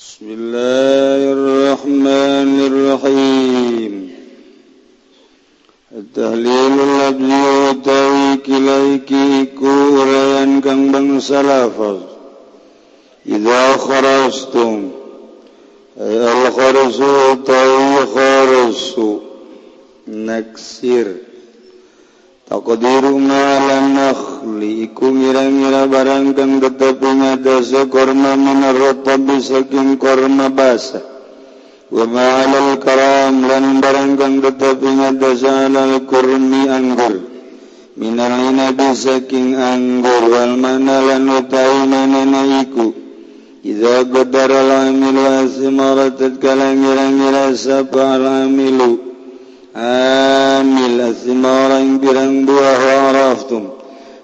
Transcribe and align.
بسم 0.00 0.26
الله 0.30 1.32
الرحمن 1.32 2.60
الرحيم. 2.66 3.94
التهليل 5.96 6.80
الذي 6.80 7.30
يعطيك 7.30 8.48
إليك 8.48 9.10
كورا 9.58 10.40
ينكم 10.40 10.92
بن 10.92 11.20
سلافا 11.20 12.00
إذا 13.26 13.76
خرجتم 13.76 14.90
أي 16.00 16.46
الخرس 16.46 17.00
والتوي 17.00 17.96
طيب 17.96 18.08
خرس 18.14 19.00
نكسير 20.08 21.16
taqdiru 22.48 23.16
ma 23.18 23.44
lan 23.68 23.96
nakhli 23.96 24.84
iku 24.84 25.08
ngira-ngira 25.08 25.88
barang 25.88 26.36
kang 26.36 26.60
tetep 26.60 27.00
ngadasa 27.00 27.88
korma 27.88 28.36
minarrotab 28.36 29.24
saking 29.40 29.96
korma 29.96 30.52
basah. 30.52 31.04
Wa 31.94 32.04
ma'alal 32.04 32.80
karam 32.84 33.44
lan 33.48 33.80
barang 33.80 34.12
kang 34.20 34.34
tetep 34.44 34.80
ngadasa 34.80 35.68
alal 35.68 36.04
kurmi 36.04 36.68
anggur. 36.68 37.14
Minal 37.94 38.50
nabi 38.50 38.90
saking 38.92 39.54
anggur 39.54 40.26
wal 40.26 40.58
mana 40.58 40.98
lan 41.00 41.30
utai 41.30 41.86
manana 41.86 42.66
iku. 42.66 42.90
Iza 43.64 44.04
qadara 44.04 44.60
al-amilu 44.60 45.24
asimarat 45.40 46.20
tatkala 46.20 46.76
ngira-ngira 46.76 47.56
sapa 47.56 48.20
al-amilu. 48.20 49.03
عامل 49.76 51.00
الثمار 51.00 51.70
برن 52.02 52.46
بواه 52.46 52.82
وعرفتم 52.86 53.62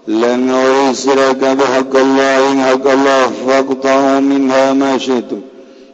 لن 0.08 0.50
أرسلك 0.50 1.42
بحق 1.58 1.96
الله 1.96 2.62
حق 2.62 2.86
الله 2.86 3.30
faqta 3.46 4.20
minha 4.22 4.74
ma 4.74 4.98
شئتم. 4.98 5.40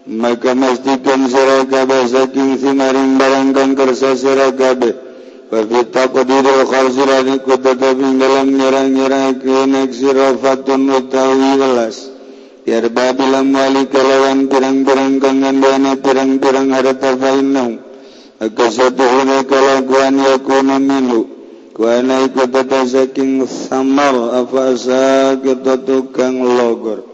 maka 0.07 0.53
mestikan 0.55 1.25
sira 1.33 1.65
kabeh 1.65 2.05
saking 2.05 2.61
simaring 2.61 3.17
barang 3.17 3.57
kang 3.57 3.73
kersa 3.75 4.13
sira 4.15 4.53
kabeh 4.53 4.95
Fafita 5.51 6.11
kudiru 6.11 6.67
kharsirani 6.67 7.39
kutatapin 7.39 8.19
dalam 8.19 8.51
nyerang-nyerang 8.51 9.39
kenek 9.41 9.91
sira 9.95 10.35
fatun 10.43 10.91
utawi 10.91 11.55
welas 11.61 11.97
Yarba 12.67 13.15
bilam 13.17 13.55
wali 13.55 13.87
kalawan 13.87 14.51
pirang-pirang 14.51 15.23
kang 15.23 15.39
gandana 15.39 15.93
pirang-pirang 16.03 16.69
harta 16.75 17.11
fainau 17.15 17.86
akasatuhuna 18.41 19.45
kalakuan 19.49 20.17
yakuna 20.21 20.77
minhu 20.81 21.37
Kuana 21.77 22.25
iku 22.25 22.49
tata 22.49 22.89
saking 22.89 23.45
samar 23.45 24.33
apa 24.33 24.73
sakitatu 24.81 26.09
kang 26.09 26.41
logor. 26.41 27.05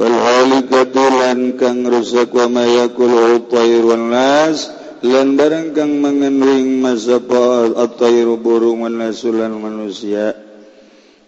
Wal 0.00 0.16
halikatu 0.16 1.04
lan 1.20 1.60
kang 1.60 1.84
rusak 1.84 2.32
wa 2.32 2.48
mayakul 2.48 3.12
utair 3.36 3.84
nas 4.00 4.72
Lan 5.04 5.36
barang 5.36 5.76
kang 5.76 6.00
mengenring 6.00 6.80
masapa 6.80 7.68
atairu 7.76 8.40
burung 8.40 8.88
wal 8.88 8.96
nasulan 8.96 9.52
manusia. 9.52 10.32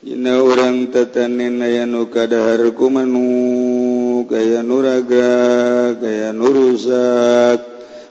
Ina 0.00 0.40
orang 0.40 0.88
tatanin 0.88 1.60
ayanu 1.60 2.08
kadahar 2.08 2.72
kumanu 2.72 4.24
Kaya 4.24 4.64
nuraga, 4.64 5.92
kaya 6.00 6.32
nurusak 6.32 7.67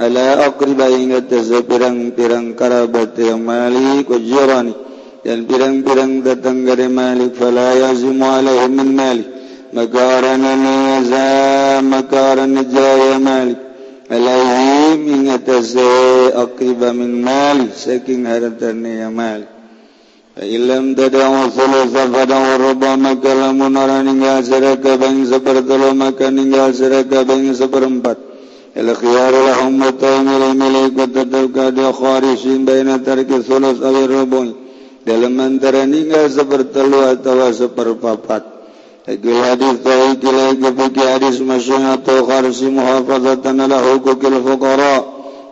Ala 0.00 0.48
akriba 0.48 0.88
ingat 0.88 1.28
jasa 1.28 1.60
pirang-pirang 1.60 2.56
karabat 2.56 3.12
yang 3.20 3.44
malik 3.44 4.08
wajarani 4.08 4.72
dan 5.20 5.44
pirang-pirang 5.44 6.24
tetangga 6.24 6.72
dari 6.72 6.88
malik 6.88 7.36
fala 7.36 7.76
yazimu 7.76 8.24
alaihim 8.24 8.80
min 8.80 8.96
malik 8.96 9.28
makarana 9.76 10.56
niyaza 10.56 11.28
makarana 11.84 12.64
jaya 12.64 13.20
malik 13.20 13.60
alaihim 14.08 15.04
ingat 15.20 15.44
jasa 15.44 15.92
akriba 16.48 16.96
min 16.96 17.20
malik 17.20 17.76
saking 17.76 18.24
haratani 18.24 19.04
ya 19.04 19.12
malik 19.12 19.52
Ilam 20.40 20.96
tada'u 20.96 21.52
thulutha 21.52 22.08
fada'u 22.08 22.56
rubba 22.56 22.96
maka 22.96 23.36
lamun 23.36 23.76
orang 23.76 24.08
ninggal 24.08 24.40
seraka 24.40 24.96
bang 24.96 25.28
sepertelu 25.28 25.92
maka 25.92 26.32
ninggal 26.32 26.72
seraka 26.72 27.28
bang 27.28 27.52
seperempat 27.52 28.29
الخيار 28.76 29.46
لهم 29.46 29.78
متهم 29.78 30.28
الملك 30.28 30.98
والتدوكا 30.98 31.68
دي 31.68 31.92
خوارشين 31.92 32.64
بين 32.64 33.04
ترك 33.04 33.30
ثلث 33.48 33.82
أو 33.82 33.96
الربع 34.04 34.44
dalam 35.00 35.32
antara 35.40 35.88
ninggal 35.88 36.28
sepertelu 36.28 37.16
atau 37.16 37.48
seperpapat 37.56 38.60
Ikil 39.08 39.42
hadis 39.42 39.80
tahu 39.80 40.14
ikil 40.14 40.60
kepuki 40.60 41.02
hadis 41.02 41.40
masyung 41.40 41.82
atau 41.82 42.22
kharsi 42.28 42.68
muhafazatan 42.68 43.58
ala 43.64 43.80
hukukil 43.80 44.38
fuqara. 44.44 45.02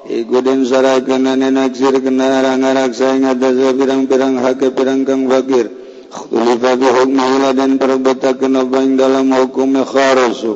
Ikudin 0.06 0.62
sarakana 0.62 1.34
nenaksir 1.34 1.96
kena 1.98 2.38
arang-arang 2.38 2.94
saing 2.94 3.26
atas 3.26 3.58
pirang-pirang 3.74 4.38
hak 4.38 4.62
pirang 4.76 5.02
kang 5.02 5.26
fakir. 5.26 5.74
Khulifa 6.12 6.76
bihukmahila 6.76 7.50
dan 7.56 7.82
perbetakan 7.82 8.52
apa 8.62 8.76
yang 8.78 8.94
dalam 8.94 9.26
hukum 9.32 9.74
kharsu. 9.82 10.54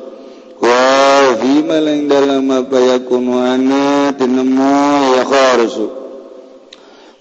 Wah 0.63 1.02
Aldi 1.23 1.63
maling 1.63 2.11
dalam 2.11 2.51
apa 2.51 2.79
ya 2.83 2.99
kunuana 3.07 4.11
tinemu 4.19 4.75
ya 5.15 5.23
kharsu. 5.23 5.87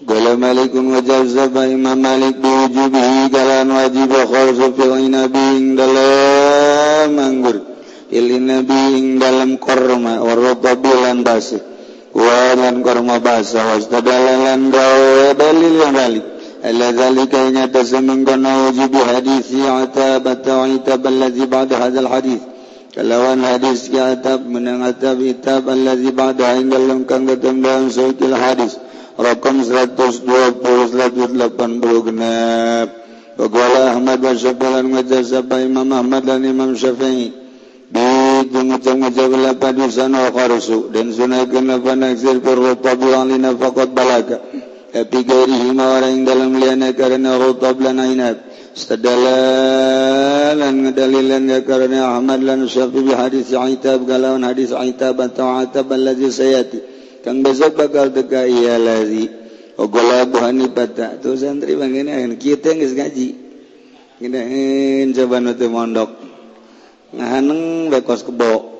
Qala 0.02 0.34
malikun 0.34 0.90
wa 0.90 0.98
jazzaba 0.98 1.70
imam 1.70 1.94
malik 1.94 2.42
biwujubihi 2.42 3.30
kalan 3.30 3.70
wajib 3.70 4.10
kharsu 4.10 4.74
fil 4.74 4.98
inabi 5.06 5.78
dalam 5.78 7.14
anggur. 7.14 7.62
Ili 8.10 8.42
nabi 8.42 9.22
dalam 9.22 9.62
korma 9.62 10.18
warrobabilan 10.18 11.22
basi. 11.22 11.62
Wa 12.10 12.58
dan 12.58 12.82
korma 12.82 13.22
basa 13.22 13.62
wastadalalan 13.70 14.74
dawa 14.74 15.30
dalil 15.38 15.74
yang 15.78 15.94
balik. 15.94 16.26
Ala 16.62 16.94
على 16.94 16.94
ذلك 16.94 17.34
إن 17.34 17.58
تسمى 17.74 18.22
hadithi 18.22 19.02
حديث 19.02 19.48
عتابة 19.66 20.46
عتاب 20.46 21.02
الذي 21.06 21.44
ba'da 21.50 21.74
هذا 21.74 22.00
الحديث 22.00 22.51
kalawan 22.92 23.40
hadis 23.40 23.88
kitab 23.88 24.44
menang 24.44 24.84
atab 24.84 25.16
kitab 25.18 25.64
allazi 25.64 26.12
ba'da 26.12 26.60
hingga 26.60 26.76
lengkang 26.76 27.24
ketembahan 27.24 27.88
sautil 27.88 28.36
hadis. 28.36 28.76
Rakam 29.16 29.64
120-180 29.64 32.06
genap. 32.08 32.88
Bagwala 33.32 33.96
Ahmad 33.96 34.20
wa 34.20 34.36
Syafi'an 34.36 34.92
ngajak 34.92 35.24
sapa 35.24 35.64
Imam 35.64 35.88
Ahmad 35.92 36.24
dan 36.24 36.44
Imam 36.44 36.76
Syafi'i. 36.76 37.32
Bi 37.92 38.48
ngucap-ngucap 38.48 39.30
lapa 39.36 39.68
dusan 39.76 40.16
wa 40.16 40.32
qarsu 40.32 40.88
Dan 40.88 41.12
sunahkan 41.12 41.68
lapa 41.68 41.92
naksir 41.92 42.40
perrutabu 42.40 43.12
lina 43.28 43.52
faqad 43.52 43.92
balaka. 43.92 44.40
Tapi 44.92 45.24
gairihima 45.24 46.00
orang 46.00 46.24
dalam 46.24 46.56
liana 46.56 46.92
karena 46.92 47.40
rutab 47.40 47.80
lana 47.80 48.04
inab 48.08 48.51
Sedalalan 48.72 50.64
ngedalilan 50.88 51.44
ya 51.44 51.60
karena 51.60 52.16
Ahmad 52.16 52.40
lan 52.40 52.64
Syafi'i 52.64 53.04
bi 53.04 53.12
hadis 53.12 53.52
Aitab 53.52 54.08
galawan 54.08 54.48
hadis 54.48 54.72
Aitab 54.72 55.20
atau 55.20 55.60
Atab 55.60 55.92
allazi 55.92 56.32
sayati. 56.32 56.80
Kang 57.20 57.44
besok 57.44 57.76
bakal 57.76 58.16
teka 58.16 58.48
iya 58.48 58.80
lazi. 58.80 59.28
Ogola 59.76 60.24
Abu 60.24 60.40
Hanifah 60.40 60.88
tak. 60.88 61.20
Tuh 61.20 61.36
santri 61.36 61.76
banggeuna 61.76 62.32
kieu 62.40 62.56
geus 62.56 62.96
ngaji. 62.96 63.28
Geunaan 64.24 65.12
jaban 65.12 65.52
teh 65.52 65.68
mondok. 65.68 66.08
Ngahaneng 67.12 67.92
bekos 67.92 68.24
kebo. 68.24 68.72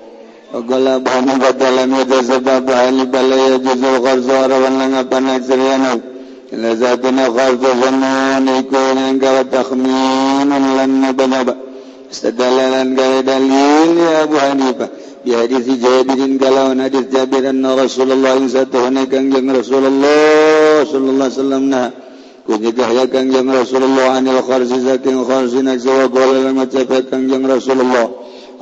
Ogola 0.57 1.05
Abu 1.05 1.13
Hanifah 1.13 1.53
dalam 1.53 1.93
ya 1.93 2.21
sabab 2.25 2.65
Hanifah 2.65 3.23
la 3.29 3.37
yajuzul 3.61 4.01
qarzu 4.01 4.33
arawan 4.41 4.75
lan 4.81 4.97
apa 5.05 5.21
لذات 6.53 7.05
nafas 7.07 7.55
tazamun 7.63 8.47
ikunan 8.61 9.19
kala 9.21 9.45
takhminun 9.45 10.65
lan 10.77 10.91
naba-naba 11.01 11.55
Istadalalan 12.13 12.93
kala 12.93 13.19
dalil 13.25 13.97
ya 13.97 14.29
Abu 14.29 14.37
Hanifah 14.37 14.91
بحديث 15.27 15.67
جابر 15.85 16.21
قال 16.43 16.83
حديث 16.83 17.07
جابر 17.15 17.51
أن 17.51 17.67
رسول 17.67 18.09
الله 18.13 18.49
ساته 18.55 19.05
كان 19.13 19.31
جن 19.31 19.51
رسول 19.61 19.85
الله 19.87 20.85
صلى 20.93 21.09
الله 21.11 21.27
عليه 21.29 21.41
وسلم 21.43 21.63
نهى. 21.73 21.91
كوجي 22.47 22.71
دحيا 22.79 23.05
كان 23.05 23.27
جن 23.35 23.51
رسول 23.63 23.83
الله 23.89 24.07
عن 24.17 24.29
الخرز 24.29 24.73
ساكن 24.87 25.25
خرز 25.29 25.55
نكسوا 25.67 26.07
قول 26.15 26.31
لما 26.45 26.65
كان 27.11 27.23
جن 27.31 27.43
رسول 27.57 27.79
الله. 27.85 28.07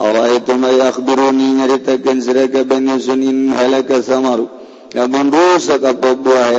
أرأيتم 0.00 0.64
أي 0.64 0.88
أخبروني 0.88 1.46
نريتك 1.58 2.06
سرك 2.26 2.54
بني 2.70 2.94
سنين 3.06 3.36
هلك 3.60 3.90
ثمره 4.08 4.48
Lamun 4.90 5.30
rusak 5.30 5.86
apa 5.86 6.18
buah 6.18 6.50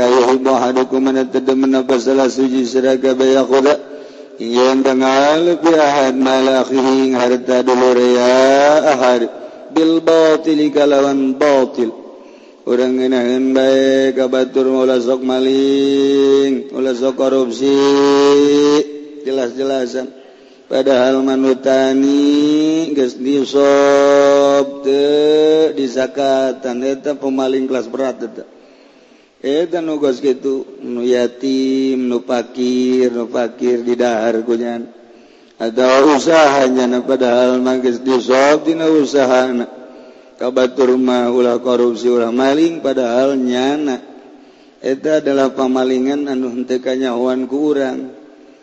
suji 2.32 2.64
siraka 2.64 3.12
harta 7.12 7.60
dulurea 7.60 8.32
ahad. 8.88 9.22
Orang 12.62 12.94
baik 13.52 14.16
bae 14.16 14.28
batur 14.32 14.68
sok 15.04 15.22
maling 15.28 16.72
ulah 16.72 16.96
sok 16.96 17.20
korupsi. 17.20 17.76
Jelas-jelasan. 19.28 20.21
padahal 20.72 21.20
manutani 21.20 22.96
di 22.96 23.06
disob 23.20 24.88
disakatan 25.76 26.80
eta 26.88 27.20
pemaling 27.20 27.68
kelas 27.68 27.92
berat 27.92 28.24
dan 29.44 29.84
nugos 29.84 30.24
gitu 30.24 30.80
nu 30.80 31.04
yatim 31.04 32.08
nu 32.08 32.24
fakir 32.24 33.12
nu 33.12 33.28
pakir 33.28 33.84
didahar 33.84 34.40
kunyan. 34.48 34.88
Ada 35.62 36.08
usahanya 36.08 36.90
na 36.90 37.00
padahal 37.04 37.60
magis 37.62 38.00
disob 38.02 38.66
dina 38.66 38.88
usaha 38.88 39.52
na 39.52 39.66
kabatur 40.40 40.96
mah 40.98 41.30
ulah 41.30 41.60
korupsi 41.62 42.10
ulah 42.10 42.32
maling 42.32 42.80
padahal 42.80 43.36
nyana. 43.36 44.02
Itu 44.82 45.10
adalah 45.10 45.54
pemalingan 45.54 46.26
anu 46.26 46.50
henteu 46.50 46.82
kanyahoan 46.82 47.46
ku 47.46 47.74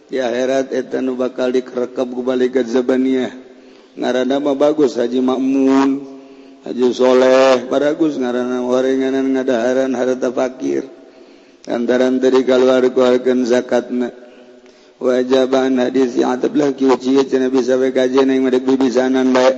di 0.08 0.16
akhirat 0.16 0.72
etan 0.72 1.12
bakal 1.12 1.52
dikerekap 1.52 2.08
kubalik 2.08 2.56
zabaniah 2.64 3.32
ngarana 3.92 4.40
mah 4.40 4.56
bagus 4.56 4.96
Haji 4.96 5.20
Makmun 5.20 6.18
Haji 6.64 6.86
Soleh. 6.90 7.68
Bagus 7.68 8.16
ngarana 8.18 8.64
warenganan 8.64 9.30
ngadaharan 9.36 9.92
harta 9.94 10.30
fakir. 10.34 10.84
Antaran 11.68 12.16
dari 12.16 12.48
keluar 12.48 12.80
keluarkan 12.80 13.44
zakatna 13.44 14.08
wajaban 14.98 15.78
hadis 15.78 16.16
yang 16.16 16.34
atap 16.34 16.56
lah 16.56 16.72
kiuci 16.72 17.22
cina 17.28 17.52
bisa 17.52 17.76
kajian 17.76 18.32
yang 18.32 18.48
mereka 18.48 18.72
bibisanan 18.72 19.30
baik. 19.30 19.56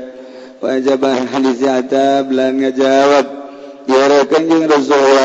Wajaban 0.61 1.31
hadis 1.31 1.63
yang 1.63 1.87
atap 1.87 2.29
lah 2.35 2.51
ngajawab 2.51 3.40
Kanjeng 4.31 4.71
Rasul 4.71 5.19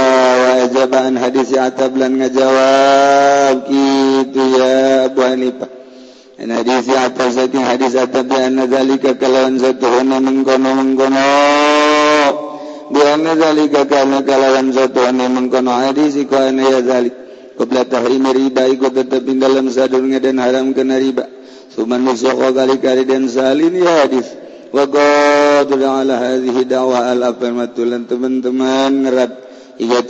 jabahan 0.73 1.15
hadis 1.21 1.53
atablan 1.53 2.17
ngajawab 2.17 3.69
gitu 3.69 4.41
ya 4.57 5.05
Abu 5.05 5.21
Hanifah 5.21 5.69
Dan 6.35 6.51
hadis 6.51 6.91
atab 6.91 7.31
saking 7.31 7.63
hadis 7.63 7.95
atab 7.95 8.27
di 8.27 8.35
anadzalika 8.35 9.15
kalawan 9.15 9.55
satu 9.55 9.87
hana 9.87 10.19
mengkono 10.19 10.69
mengkono. 10.75 11.31
Di 12.91 13.01
anadzalika 13.01 13.87
karena 13.87 14.19
kalawan 14.19 14.67
satu 14.75 14.99
hana 14.99 15.31
mengkono. 15.31 15.71
Hadis 15.71 16.19
iku 16.19 16.35
ana 16.35 16.67
ya 16.67 16.83
zalik 16.83 17.15
Qabla 17.55 17.87
tahrimi 17.87 18.35
riba 18.35 18.67
iku 18.67 18.91
tetap 18.91 19.23
dalam 19.23 19.71
sadurnya 19.71 20.19
dan 20.19 20.43
haram 20.43 20.75
kena 20.75 20.99
riba. 20.99 21.23
Suman 21.71 22.03
musuqo 22.03 22.51
kali 22.51 22.83
kari 22.83 23.07
dan 23.07 23.31
salin 23.31 23.71
ya 23.71 24.03
hadis. 24.03 24.27
walan 24.71 25.67
teman-teman 28.07 28.91
ngerat 29.05 29.31
ingat 29.81 30.05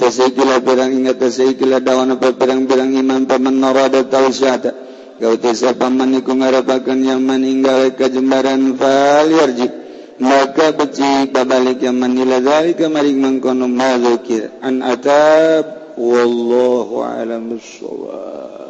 perang 0.61 0.91
ingat 0.93 1.17
tesekilah 1.17 1.81
dawan 1.81 2.13
apa 2.13 2.37
perang-perang 2.37 2.93
iman 3.01 3.25
paman 3.25 3.57
norada 3.57 4.05
tahu 4.05 4.29
syahada. 4.29 4.85
Kau 5.15 5.39
tesa 5.39 5.71
paman 5.71 6.11
iku 6.19 6.35
ngarapakan 6.35 6.99
yang 6.99 7.23
meninggal 7.23 7.95
ke 7.95 8.11
jembaran 8.11 8.75
falirji 8.75 9.85
maka 10.19 10.71
beci 10.71 11.27
babalik 11.27 11.83
yang 11.83 11.99
manila 11.99 12.39
dari 12.39 12.71
kemarin 12.71 13.19
mengkono 13.19 13.67
malukir 13.67 14.47
an 14.63 14.79
atab 14.79 15.91
wallahu 15.99 17.03
alam 17.03 17.51
bisawab 17.51 18.64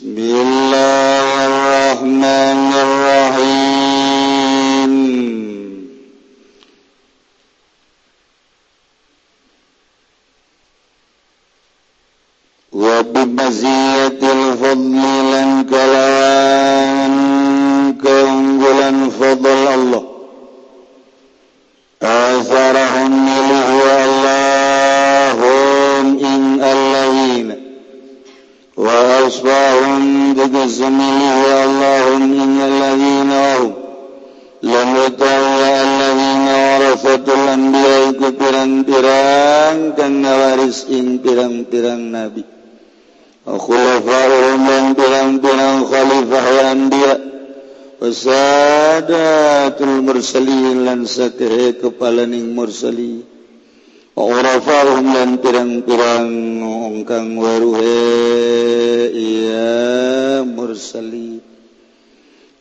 بسم 0.00 0.16
الله 0.16 1.46
الرحمن 1.46 2.72
الرحيم 2.84 4.00
وبمزية 12.72 14.06
الفضل 14.22 15.02
لنك 15.32 15.72
لا 15.72 16.09
sakhe 51.10 51.74
kepalaning 51.82 52.54
mursali. 52.54 53.26
Orafahum 54.14 55.10
lan 55.10 55.42
pirang-pirang 55.42 56.62
ongkang 56.62 57.34
waruhe 57.34 57.98
iya 59.10 60.46
mursali. 60.46 61.42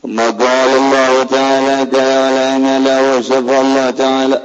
Maqala 0.02 0.76
Allah 0.82 1.14
Ta'ala 1.30 1.78
Ta'ala 1.86 2.96
wa 3.06 3.18
syafa 3.22 3.54
Allah 3.54 3.88
Ta'ala. 3.94 4.40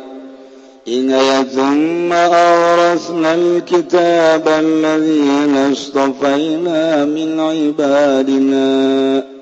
إن 0.88 1.08
ثم 1.54 2.12
أورثنا 2.12 3.34
الكتاب 3.34 4.48
الذين 4.48 5.56
اصطفينا 5.72 7.04
من 7.04 7.40
عبادنا 7.40 9.33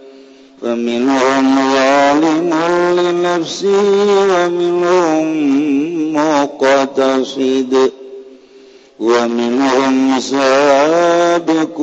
فمنهم 0.63 1.73
ظالم 1.75 2.51
لنفسه 3.01 3.83
ومنهم 4.31 5.27
مقتصد 6.15 7.93
ومنهم 9.01 10.21
سابق 10.21 11.79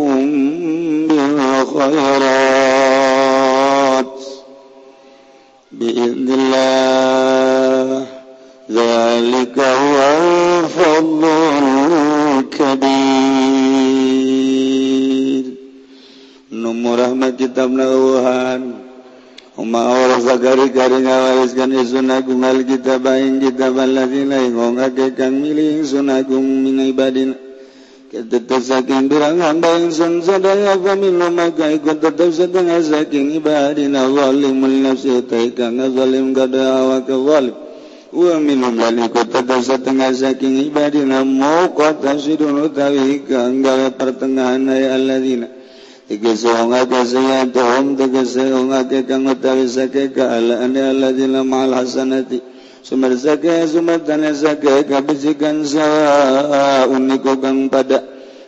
بالخيرات. 1.09 2.59
بإذن 5.71 6.27
الله 6.39 8.05
ذلك 8.71 9.59
هو 9.59 9.97
الفضل 10.17 11.23
الكبير. 12.39 13.08
murahmat 16.89 17.33
kitabnauhan 17.39 18.61
وما 19.59 19.81
ورزقري 19.99 20.67
كارنا 20.75 21.13
ورزقنا 21.25 21.83
سنكم 21.93 22.39
الكتاب 22.53 23.03
إن 23.07 23.33
كتاب 23.43 23.75
الذين 23.89 24.31
يغوغك 24.45 24.97
كاملين 25.17 25.83
سنكم 25.91 26.41
من 26.65 26.75
عبادنا 26.87 27.35
كتتساكن 28.13 29.03
برغم 29.11 29.61
بين 29.63 29.91
سن 29.97 30.13
صدايا 30.27 30.73
فمن 30.83 31.13
لما 31.21 31.45
كاي 31.57 31.75
كتتساكن 31.85 32.67
أساكن 32.79 33.23
عبادنا 33.35 34.01
ظالم 34.17 34.59
النفس 34.71 35.05
تيكا 35.31 35.67
ظالم 35.97 36.27
قدعا 36.39 36.79
وكظالم 36.89 37.55
ومن 38.19 38.59
لما 38.81 39.07
كتتساكن 39.15 40.01
أساكن 40.11 40.51
عبادنا 40.65 41.17
موقع 41.43 41.87
تشدون 42.03 42.57
تبيكا 42.77 43.37
انقل 43.47 43.79
pertengahan 43.99 44.63
الذين 44.99 45.41
يجزونهم 46.11 47.95
تجزونك 47.99 48.91
كما 49.09 49.33
ترزقك 49.43 50.17
أن 50.65 50.77
الذين 50.77 51.35
مع 51.51 51.65
الحسنة 51.65 52.25
ثم 52.87 53.05
رزقك 53.05 53.45
ثم 53.73 53.89
تنزقك 54.07 54.89
بزكا 55.07 55.51
سواء 55.63 56.89
نكوكا 57.09 57.51
بدا 57.73 57.99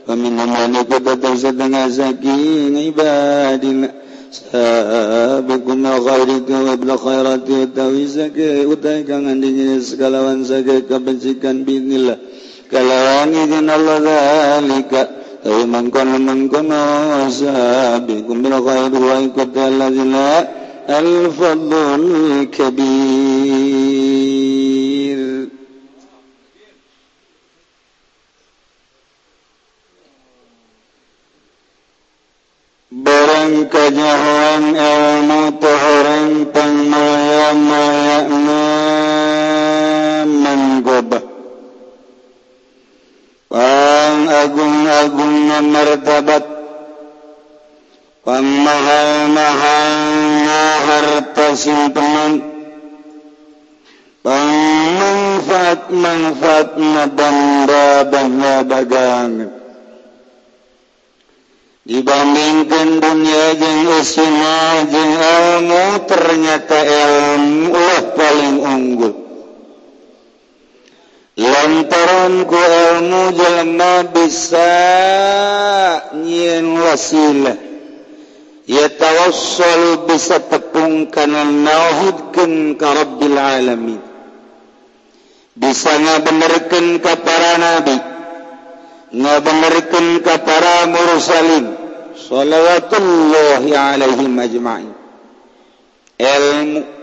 ومنهم 0.08 0.50
من 0.74 0.82
كتب 0.91 1.24
ستنا 1.44 1.82
زكين 1.88 2.75
عبادنا 2.86 3.89
سابقكم 4.32 5.84
خيرك 6.08 6.50
وابن 6.68 6.89
خيرات 7.06 7.48
وتويزك 7.50 8.38
وتيكا 8.70 9.15
عند 9.30 9.46
جنس 9.58 9.88
كلاوان 10.00 10.39
زكك 10.50 10.89
بزكا 11.06 11.51
بإذن 11.65 11.91
الله 12.00 12.18
كلاوان 12.72 13.30
إذن 13.44 13.70
الله 13.77 13.98
ذلك 14.08 14.91
أي 15.45 15.65
من 15.65 15.89
كن 15.89 16.25
من 16.25 16.50
كن 16.50 16.71
وسابقكم 17.27 18.41
بالخير 18.41 18.95
وإكد 18.95 19.57
الذين 19.57 20.15
الفضل 20.89 22.01
الكبير 22.41 23.62
Barang 32.91 33.71
kajahuan 33.71 34.75
ilmu 34.75 35.55
tuhuran 35.63 36.51
pangmaya 36.51 37.55
maya 37.55 38.27
martabat 45.62 46.46
pamahal-mahalna 48.25 50.62
harta 50.86 51.58
simpenan 51.58 52.34
pangmanfaat 54.22 55.89
manfaat 55.89 56.77
benda-benda 56.77 58.62
dagangan 58.65 59.50
dibandingkan 61.82 63.01
dunia 63.01 63.58
jeung 63.58 63.89
usina 63.98 64.86
jeung 64.86 65.13
ilmu 65.18 65.86
ternyata 66.06 66.77
ilmu 66.77 67.74
Allah 67.74 68.01
paling 68.13 68.56
unggul 68.62 69.20
lantaran 71.41 72.45
ku 72.45 72.53
ilmu 72.57 73.33
jelema 73.33 74.05
bisa 74.13 74.69
nyin 76.21 76.77
wasilah 76.77 77.57
ya 78.69 78.86
tawassul 78.93 80.05
bisa 80.05 80.39
tepung 80.48 81.10
kana 81.10 81.43
nauhidkeun 81.43 82.77
ka 82.77 82.93
rabbil 82.93 83.36
alamin. 83.38 84.01
Bisa 85.51 85.91
ngabenerkeun 85.91 87.03
ka 87.03 87.19
para 87.19 87.60
nabi. 87.60 87.95
Ngabenerkeun 89.12 90.24
ka 90.24 90.39
para 90.39 90.88
mursalin. 90.88 91.65
Salawatullahi 92.15 93.75
alaihim 93.75 94.31
ajmain. 94.39 94.91
Ilmu 96.15 97.00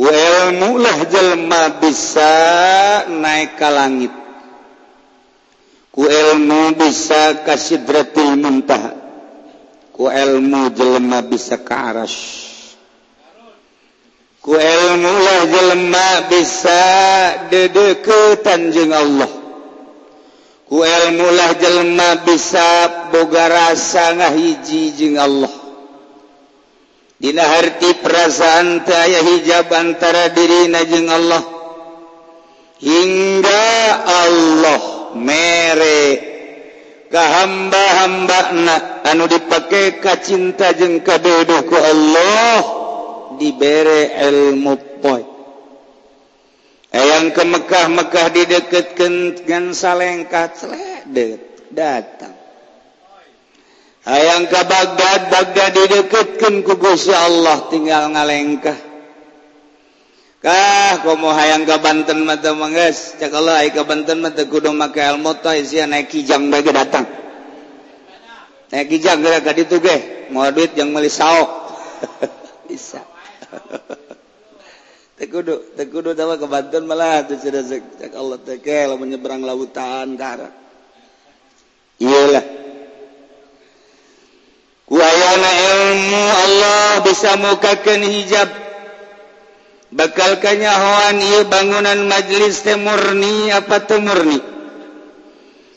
ilmu 0.00 0.80
lah 0.80 0.98
jelma 1.04 1.62
bisa 1.76 2.32
naik 3.12 3.60
ke 3.60 3.68
langit. 3.68 4.14
Ku 5.92 6.08
ilmu 6.08 6.72
bisa 6.80 7.44
ka 7.44 7.60
sidratil 7.60 8.40
muntaha. 8.40 8.96
Ku 9.92 10.08
ilmu 10.08 10.72
jelma 10.72 11.20
bisa 11.20 11.60
ke 11.60 11.74
aras. 11.76 12.16
Ku 14.40 14.56
ilmu 14.56 15.12
lah 15.12 15.40
jelma 15.44 16.08
bisa 16.32 16.80
dedeketan 17.52 18.72
jeung 18.72 18.96
Allah. 18.96 19.42
Ku 20.72 20.80
elmulah 20.80 21.52
jelma 21.60 22.24
bisa 22.24 22.88
boga 23.12 23.44
rasa 23.44 24.16
ngahiji 24.16 24.96
jeung 24.96 25.20
Allah. 25.20 25.61
Dina 27.22 27.46
harti 27.46 28.02
perasaan 28.02 28.82
aya 28.82 29.22
hijab 29.22 29.70
antara 29.70 30.34
diri 30.34 30.66
najeng 30.66 31.06
Allah. 31.06 31.42
Hingga 32.82 33.62
Allah 34.02 34.80
mere 35.14 36.02
ke 37.06 37.22
hamba-hamba 37.22 38.38
anu 39.06 39.30
dipakai 39.30 40.02
kacinta 40.02 40.74
jeng 40.74 41.06
kadodoku 41.06 41.78
Allah 41.78 42.58
dibere 43.38 44.18
ilmu 44.18 44.74
poy. 44.98 45.22
Yang 46.90 47.38
ke 47.38 47.42
Mekkah 47.46 47.86
Mekkah 47.86 48.26
dideketkan 48.34 49.38
dengan 49.38 49.70
salengkat 49.70 50.58
datang. 51.70 52.41
Hayang 54.02 54.50
ke 54.50 54.60
Baghdad, 54.66 55.30
Baghdad 55.30 55.70
dideketkan 55.78 56.66
ku 56.66 56.74
Gusti 56.74 57.14
Allah 57.14 57.70
tinggal 57.70 58.10
ngalengkah. 58.10 58.74
Kah 60.42 61.06
mau 61.22 61.30
hayang 61.30 61.62
ke 61.62 61.70
Banten 61.78 62.26
mata 62.26 62.50
mangas? 62.50 63.14
Cakalah 63.14 63.62
cak 63.62 63.78
Allah 63.78 63.86
Banten 63.86 64.18
mata 64.18 64.42
teu 64.42 64.50
kudu 64.50 64.74
make 64.74 64.98
ilmu 64.98 65.38
naik 65.38 66.10
kijang 66.10 66.50
bagi 66.50 66.74
datang. 66.74 67.06
Naik 68.74 68.90
kijang 68.90 69.22
gara 69.22 69.38
gara 69.38 69.54
itu 69.54 69.78
ge, 69.78 70.26
mau 70.34 70.50
duit 70.50 70.74
yang 70.74 70.90
meuli 70.90 71.06
saok. 71.06 71.50
Bisa. 72.66 73.06
teu 75.14 75.30
kudu, 75.86 76.10
tawa 76.18 76.42
ke 76.42 76.46
Banten 76.50 76.90
malah 76.90 77.22
tuh 77.22 77.38
cerdas 77.38 77.70
cak 77.70 78.10
Allah 78.10 78.98
menyeberang 78.98 79.46
lautan 79.46 80.18
darat. 80.18 80.50
Iyalah. 82.02 82.71
wayana 84.92 85.50
ilmu 85.72 86.22
Allah 86.44 86.88
bisa 87.00 87.40
mukakan 87.40 88.04
hijab. 88.04 88.50
Bakal 89.92 90.40
kanyahoan 90.40 91.20
ieu 91.20 91.44
bangunan 91.48 92.08
majlis 92.08 92.64
teh 92.64 92.76
murni 92.80 93.52
apa 93.52 93.84
teu 93.84 94.00
murni? 94.00 94.40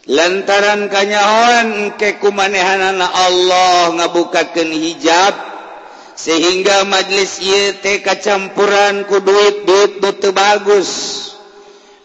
Lantaran 0.08 0.88
kanyahoan 0.88 1.98
ke 2.00 2.22
kumanehanana 2.24 3.08
Allah 3.12 3.92
ngabukakeun 4.00 4.72
hijab 4.72 5.36
sehingga 6.16 6.88
majelis 6.88 7.44
ieu 7.44 7.76
teh 7.84 8.00
kacampuran 8.00 9.04
ku 9.04 9.20
duit-duit 9.20 10.00
nu 10.00 10.12
teu 10.16 10.32
bagus. 10.32 10.92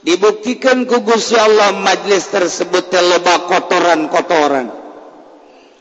Dibuktikan 0.02 0.88
ku 0.90 1.04
Gusti 1.06 1.36
Allah 1.38 1.76
majelis 1.78 2.26
tersebut 2.26 2.90
teh 2.90 3.02
loba 3.06 3.46
kotoran-kotoran. 3.46 4.79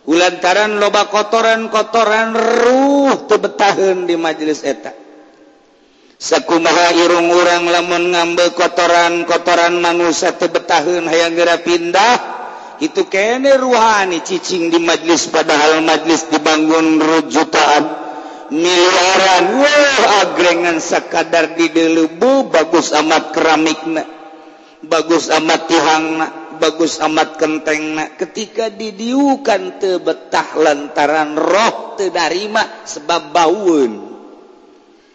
ulantaran 0.10 0.82
loba 0.82 1.06
kotoran 1.13 1.70
kotoran 1.70 2.34
ruh 2.34 3.30
tebetahun 3.30 4.10
di 4.10 4.18
majelis 4.18 4.66
eta. 4.66 4.89
Sekumaha 6.20 6.92
irung 7.00 7.32
urang 7.32 7.70
lamun 7.72 8.12
ngambil 8.12 8.51
kotoran 8.58 9.24
kotoran 9.24 9.80
manusia 9.80 10.36
tebetahun 10.36 11.08
hayang 11.08 11.32
gera 11.38 11.62
pindah 11.63 12.16
itu 12.84 13.08
kene 13.08 13.56
ruhani 13.56 14.20
cicing 14.20 14.68
di 14.68 14.84
majelis 14.84 15.32
padahal 15.32 15.80
majelis 15.80 16.28
dibangun 16.28 17.00
rujutaan 17.00 17.84
miliaran. 18.51 19.63
Wah 19.63 20.04
agrengan 20.28 20.84
sekadar 20.84 21.56
di 21.56 21.72
delebu 21.72 22.51
bagus 22.51 22.92
amat 22.98 23.32
keramikna 23.32 24.04
bagus 24.84 25.28
amat 25.32 25.62
tihangna. 25.68 26.28
Bagus 26.60 27.00
amat 27.00 27.39
kentengna 27.39 28.13
ketika 28.20 28.68
didiukan 28.70 29.80
tebetah 29.80 30.60
lantaran 30.60 31.39
roh 31.39 31.96
terima 31.96 32.86
sebab 32.86 33.32
baun 33.34 33.92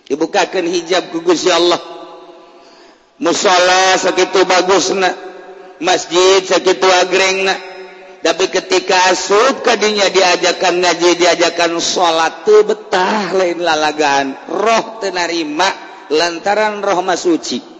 dibukakan 0.09 0.65
hijab 0.69 1.13
gugus 1.13 1.45
ya 1.49 1.57
Allah. 1.61 1.81
Musala 3.15 3.95
segitu 3.95 4.43
bagusna 4.43 5.07
masjid 5.79 6.43
segitu 6.43 6.89
agrengna 6.91 7.55
tapi 8.25 8.49
ketika 8.49 9.13
asub 9.13 9.61
kadinya 9.61 10.09
diajakan 10.09 10.81
ngaji 10.81 11.11
diajakan 11.21 11.77
salat 11.77 12.43
teu 12.49 12.65
betah 12.65 13.37
lain 13.37 13.61
lalagan 13.61 14.33
roh 14.49 14.99
tenarima 14.99 15.69
lantaran 16.09 16.81
roh 16.81 17.05
masuci 17.05 17.74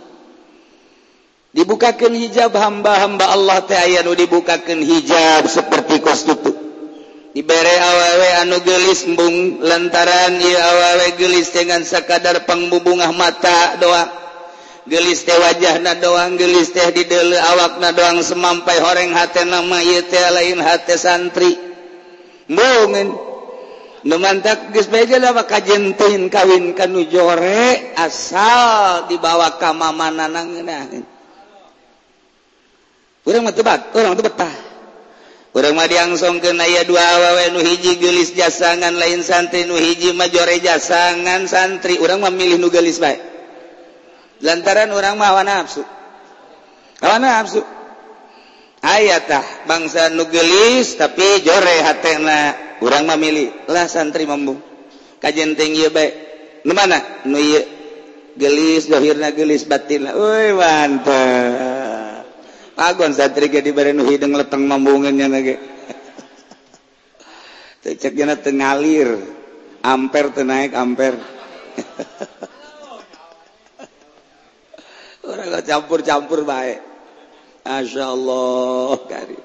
dibukakan 1.55 2.13
hijab 2.19 2.53
hamba-hamba 2.53 3.31
Allah 3.31 3.63
teh 3.63 3.79
aya 3.79 4.03
nu 4.03 4.13
dibukakan 4.19 4.83
hijab 4.83 5.47
seperti 5.47 6.03
kos 6.03 6.27
tutup 6.27 6.65
dibere 7.35 7.75
awewe 7.83 8.29
anu 8.47 8.57
gelis 8.63 9.11
embung 9.11 9.59
lantaran 9.59 10.39
ieu 10.39 10.55
awewe 10.55 11.19
gelis 11.19 11.51
dengan 11.51 11.83
sekadar 11.83 12.47
pangbubungah 12.47 13.11
mata 13.11 13.75
doa. 13.83 14.23
Gelis 14.85 15.25
teh 15.25 15.33
wajah 15.35 15.81
na 15.81 15.97
doang 15.97 16.37
gelis 16.37 16.71
teh 16.71 16.93
di 16.93 17.09
dele 17.09 17.41
awak 17.41 17.81
na 17.81 17.91
doang 17.97 18.21
semampai 18.21 18.79
horeng 18.85 19.17
hati 19.17 19.43
nama 19.49 19.81
ieu 19.81 20.05
teh 20.07 20.23
lain 20.31 20.63
hati 20.63 20.95
santri. 20.95 21.53
Mungkin 22.49 23.35
Numantak 24.05 24.69
geus 24.77 24.93
beja 24.93 25.17
da 25.17 25.33
kajentin 25.33 26.29
kawin 26.29 26.77
kanu 26.77 27.09
jore 27.09 27.97
asal 27.97 29.09
dibawa 29.09 29.57
ka 29.57 29.73
mamana 29.73 30.29
nangeunah. 30.29 31.14
orang 33.25 33.51
tebat 33.57 33.81
orang 33.97 34.13
betah 34.21 34.55
orang 35.55 35.79
diangsong 35.87 36.43
ke 36.43 36.51
aya 36.51 36.83
dua 36.83 37.01
awawe 37.01 37.45
nu 37.55 37.63
hiji 37.63 37.97
gelis 38.03 38.35
jasangan 38.35 38.93
lain 38.99 39.23
santri 39.23 39.65
nu 39.65 39.79
hiji 39.79 40.11
majore 40.11 40.59
jasangan 40.59 41.47
santri. 41.47 41.97
Orang 42.03 42.27
milih 42.35 42.59
nu 42.59 42.69
gelis 42.75 42.99
baik 42.99 43.23
lantaran 44.43 44.91
orang 44.91 45.15
mah 45.15 45.31
hawa 45.31 45.43
nafsu. 45.47 45.87
Hawa 47.01 47.17
nafsu. 47.23 47.63
Ayatah 48.85 49.65
bangsa 49.65 50.13
nu 50.13 50.27
gelis 50.29 50.99
tapi 50.99 51.41
jore 51.47 51.81
hatena. 51.87 52.61
Orang 52.83 53.07
memilih 53.09 53.71
lah 53.71 53.87
santri 53.89 54.27
mambu 54.27 54.59
kajian 55.23 55.57
tinggi 55.57 55.89
baik 55.89 56.13
nu 56.67 56.75
mana? 56.75 56.99
Nu 57.25 57.39
gelis 58.35 58.91
dohirna 58.91 59.31
gelis 59.31 59.63
batin 59.65 60.11
woi 60.11 60.51
mantap 60.53 61.84
Agon 62.75 63.15
satri 63.15 63.47
ge 63.47 63.63
diberi 63.63 63.95
nu 63.95 64.03
hideung 64.03 64.35
leteng 64.35 64.67
mambungeunna 64.67 65.41
ge. 65.43 65.57
Teu 67.85 67.95
Cek 68.01 68.17
jana 68.17 68.35
tengalir, 68.35 69.21
amper 69.85 70.33
tenaik 70.33 70.73
amper. 70.73 71.15
Orang 75.29 75.53
gak 75.53 75.65
campur-campur 75.69 76.49
baik. 76.49 76.81
Asya 77.65 78.13
Allah 78.13 78.97
kari. 79.09 79.39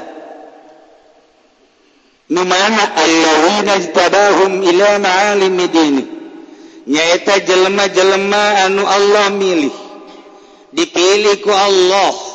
Nu 2.29 2.45
mana 2.47 2.83
alladzina 2.95 3.73
ijtadahum 3.81 4.61
ila 4.61 4.89
ma'alimi 5.01 5.65
dini 5.67 6.03
nyaeta 6.87 7.41
jelema-jelema 7.43 8.71
anu 8.71 8.87
Allah 8.87 9.33
milih. 9.35 9.73
Dipilih 10.71 11.43
ku 11.43 11.51
Allah. 11.51 12.28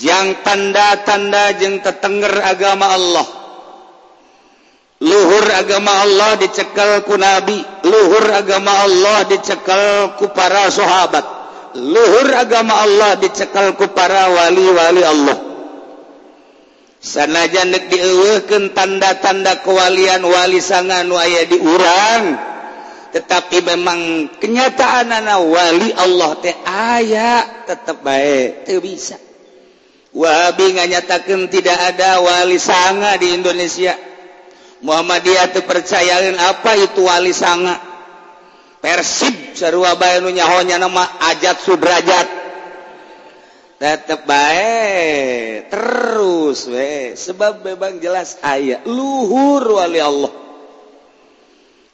yang 0.00 0.42
tanda-tanda 0.42 1.54
jeng 1.58 1.82
tetengger 1.84 2.34
agama 2.42 2.94
Allah. 2.94 3.26
Luhur 5.04 5.44
agama 5.52 5.92
Allah 6.02 6.40
dicekal 6.40 7.04
ku 7.04 7.18
nabi. 7.20 7.60
Luhur 7.84 8.24
agama 8.30 8.88
Allah 8.88 9.28
dicekal 9.28 10.16
ku 10.16 10.32
para 10.32 10.72
sahabat. 10.72 11.26
Luhur 11.76 12.28
agama 12.32 12.80
Allah 12.86 13.18
dicekal 13.20 13.76
ku 13.76 13.90
para 13.92 14.30
wali-wali 14.32 15.02
Allah. 15.04 15.38
Sanajan 17.04 17.68
nek 17.68 17.92
dieuweuhkeun 17.92 18.72
tanda-tanda 18.72 19.60
kewalian 19.60 20.24
wali 20.24 20.56
sangan 20.56 21.04
waya 21.12 21.44
aya 21.44 21.52
di 21.52 21.58
urang 21.60 22.24
tetapi 23.14 23.62
memang 23.62 24.26
kenyataan 24.42 25.06
anak 25.06 25.38
wali 25.46 25.94
Allah 25.94 26.34
teh 26.42 26.56
aya 26.66 27.62
tetep 27.62 28.02
baik 28.02 28.66
teu 28.66 28.82
bisa. 28.82 29.23
Wahabi 30.14 30.78
nganyatakan 30.78 31.50
tidak 31.50 31.74
ada 31.74 32.22
wali 32.22 32.54
sanga 32.54 33.18
di 33.18 33.34
Indonesia. 33.34 33.98
Muhammadiyah 34.78 35.50
itu 35.50 35.66
percayain 35.66 36.38
apa 36.38 36.78
itu 36.78 37.02
wali 37.02 37.34
sanga. 37.34 37.82
Persib 38.78 39.58
sarua 39.58 39.98
bae 39.98 40.22
nu 40.22 40.30
nyahonya 40.30 40.78
nama 40.78 41.18
Ajat 41.34 41.58
Sudrajat. 41.66 42.28
Tetep 43.74 44.22
bae 44.22 45.66
terus 45.66 46.70
we 46.70 47.18
sebab 47.18 47.66
memang 47.66 47.98
jelas 47.98 48.38
aya 48.46 48.86
luhur 48.86 49.82
wali 49.82 49.98
Allah. 49.98 50.30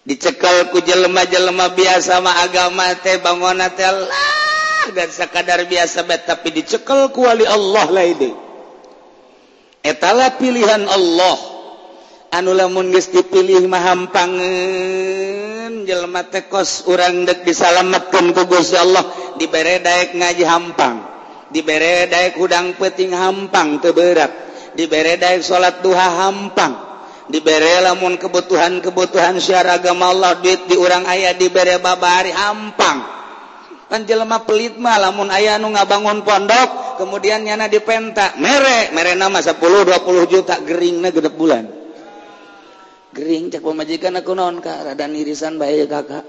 Dicekal 0.05 0.69
ku 0.77 0.85
jelema-jelema 0.85 1.73
biasa 1.73 2.21
mah 2.21 2.45
agama 2.45 2.85
teh 3.01 3.17
bangunan 3.17 3.73
teh 3.73 3.89
lah 3.89 4.50
dan 4.97 5.09
sekadar 5.13 5.65
biasa 5.69 6.09
bet 6.09 6.25
tapi 6.25 6.51
dicekel 6.57 7.13
kuali 7.13 7.45
Allah 7.45 7.87
la 7.93 8.03
ini. 8.05 8.33
Etala 9.85 10.37
pilihan 10.37 10.85
Allah. 10.89 11.39
Anu 12.31 12.55
lamun 12.55 12.95
geus 12.95 13.11
dipilih 13.11 13.67
mah 13.67 13.83
hampangeun 13.91 15.83
jelema 15.83 16.23
teh 16.31 16.47
kos 16.47 16.87
urang 16.87 17.27
dek 17.27 17.43
disalametkeun 17.43 18.31
ku 18.33 18.47
Gusti 18.47 18.79
Allah. 18.79 19.03
Dibere 19.35 19.83
daek 19.83 20.15
ngaji 20.15 20.45
hampang 20.47 21.11
dibere 21.51 22.07
daek 22.07 22.39
hudang 22.39 22.79
peting 22.79 23.11
hampang 23.11 23.83
teu 23.83 23.91
berat 23.91 24.31
dibere 24.79 25.19
daek 25.19 25.43
salat 25.43 25.83
duha 25.83 26.07
hampang 26.27 26.91
dibere 27.27 27.83
lamun 27.83 28.19
kebutuhan-kebutuhan 28.19 29.39
syiar 29.43 29.67
agama 29.67 30.11
Allah 30.15 30.39
duit 30.39 30.67
di 30.67 30.79
urang 30.79 31.07
ayah 31.07 31.35
dibere 31.35 31.79
babari 31.79 32.35
hampang. 32.35 33.20
panjelma 33.91 34.47
pelit 34.47 34.79
mah 34.79 34.97
lamun 35.03 35.29
ayah 35.35 35.59
nu 35.59 35.75
ngabangun 35.75 36.23
pondok 36.23 36.97
kemudian 37.03 37.43
nyana 37.43 37.67
dipentak 37.67 38.39
mere 38.39 38.95
mere 38.95 39.19
nama 39.19 39.43
10 39.43 39.59
20 39.59 40.33
juta 40.33 40.63
geringna 40.63 41.11
gede 41.11 41.35
bulan. 41.35 41.67
Gering 43.11 43.51
cek 43.51 43.67
pemajikan 43.67 44.15
aku 44.23 44.39
naon 44.39 44.63
kak? 44.63 44.87
Rada 44.87 45.11
nirisan 45.11 45.59
bae 45.59 45.83
kakak. 45.91 46.23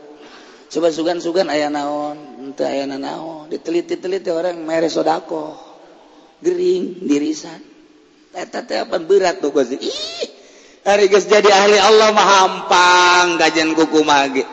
Coba 0.73 0.89
sugan-sugan 0.89 1.45
ayah 1.53 1.69
naon 1.69 2.41
ente 2.41 2.65
ayah 2.65 2.89
naon. 2.89 3.45
Diteliti-teliti 3.53 4.33
orang 4.33 4.57
mere 4.57 4.89
sodako. 4.89 5.53
Gering 6.41 7.05
dirisan 7.05 7.71
eta 8.31 8.63
teh 8.63 8.79
apa 8.79 8.95
berat 9.03 9.43
tuh 9.43 9.51
gue 9.51 9.75
ih 9.75 9.97
hari 10.87 11.11
jadi 11.11 11.51
ahli 11.51 11.77
Allah 11.77 12.09
mah 12.15 12.27
hampang 12.39 13.25
gajian 13.37 13.75
kuku 13.75 14.01
mage. 14.07 14.47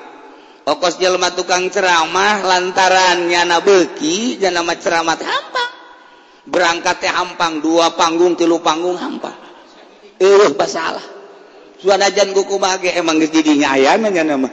Okos 0.69 1.01
jelma 1.01 1.33
tukang 1.33 1.73
ceramah 1.73 2.45
lantarannya 2.45 3.41
na 3.49 3.65
beki 3.65 4.37
dan 4.37 4.53
nama 4.61 4.77
ceramat 4.77 5.17
hampang. 5.25 5.73
Berangkatnya 6.45 7.13
hampang, 7.17 7.65
dua 7.65 7.97
panggung, 7.97 8.37
tilu 8.37 8.61
panggung 8.61 9.01
hampang. 9.01 9.33
Eh, 10.21 10.53
basalah. 10.53 11.05
Suara 11.81 12.13
jan 12.13 12.37
kuku 12.37 12.61
bage 12.61 12.93
emang 12.93 13.17
jadinya 13.17 13.73
ayam 13.81 14.13
ya 14.13 14.21
nama. 14.27 14.49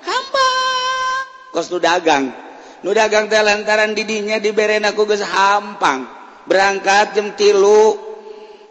Hampang. 0.00 1.24
Kos 1.52 1.68
nu 1.68 1.76
dagang. 1.76 2.32
Nu 2.80 2.96
dagang 2.96 3.28
teh 3.28 3.42
lantaran 3.44 3.92
didinya 3.92 4.40
diberen 4.40 4.88
aku 4.88 5.04
geus 5.04 5.20
hampang. 5.20 6.08
Berangkat 6.48 7.12
jam 7.12 7.36
tilu. 7.36 7.98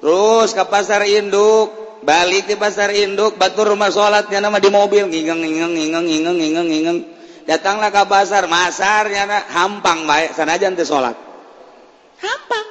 Terus 0.02 0.50
ke 0.58 0.64
pasar 0.66 1.06
induk 1.06 1.81
balik 2.02 2.50
di 2.50 2.56
pasar 2.58 2.90
induk 2.94 3.38
batur 3.38 3.74
rumah 3.74 3.94
salatnya 3.94 4.42
nama 4.42 4.58
di 4.58 4.70
mobil. 4.70 5.08
Datanglah 7.42 7.90
ke 7.90 8.04
pasar 8.06 8.46
masarnya 8.46 9.26
hampang 9.50 10.06
baik. 10.06 10.38
Sanajan 10.38 10.78
teh 10.78 10.86
salat 10.86 11.18
hampang. 12.22 12.68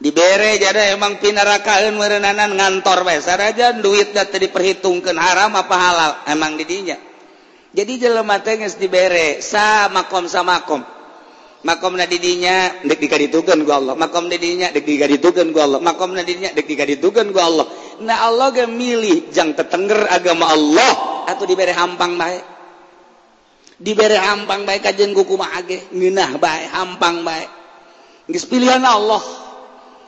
Dibere 0.00 0.56
jadi 0.56 0.96
emang 0.96 1.20
pinarakaan 1.20 1.92
merenanan 1.96 2.56
ngantor 2.56 3.04
bae. 3.04 3.20
Sanajan 3.20 3.84
duitnya 3.84 4.24
teh 4.24 4.40
diperhitungkeun 4.40 5.16
haram 5.20 5.52
apa 5.56 5.76
halal? 5.76 6.12
Emang 6.28 6.56
didinya 6.56 6.96
jadi 7.70 8.08
jelema 8.08 8.42
teh 8.42 8.58
geus 8.58 8.74
dibere 8.74 9.38
sa 9.38 9.86
makom 9.94 10.26
sa 10.26 10.42
makom 10.42 10.82
makom 11.62 11.94
na 11.94 12.08
didinya 12.08 12.82
dek 12.82 12.98
dikaditukeun 12.98 13.62
ku 13.62 13.72
Allah. 13.72 13.94
Makom 13.94 14.26
didinya 14.26 14.72
dek 14.72 14.84
dikaditukeun 14.84 15.48
ku 15.52 15.60
Allah. 15.60 15.78
Makom 15.78 16.16
na 16.16 16.24
didinya 16.24 16.50
dek 16.50 16.66
dikaditukeun 16.66 17.30
ku 17.30 17.40
Allah. 17.40 17.66
na 18.02 18.28
Allah 18.28 18.52
ge 18.52 18.64
milih 18.66 19.32
jang 19.32 19.52
tetengger 19.52 20.08
agama 20.08 20.50
Allah. 20.50 20.92
Atau 21.30 21.46
dibere 21.46 21.70
hampang 21.70 22.18
baik 22.18 22.42
dibere 23.80 24.20
hampang 24.20 24.68
baik 24.68 24.84
kajian 24.84 25.16
kuku 25.16 25.40
age 25.40 25.88
nginah 25.96 26.36
baik 26.36 26.68
hampang 26.68 27.24
baik 27.24 27.48
geus 28.28 28.46
pilihan 28.46 28.84
Allah. 28.84 29.22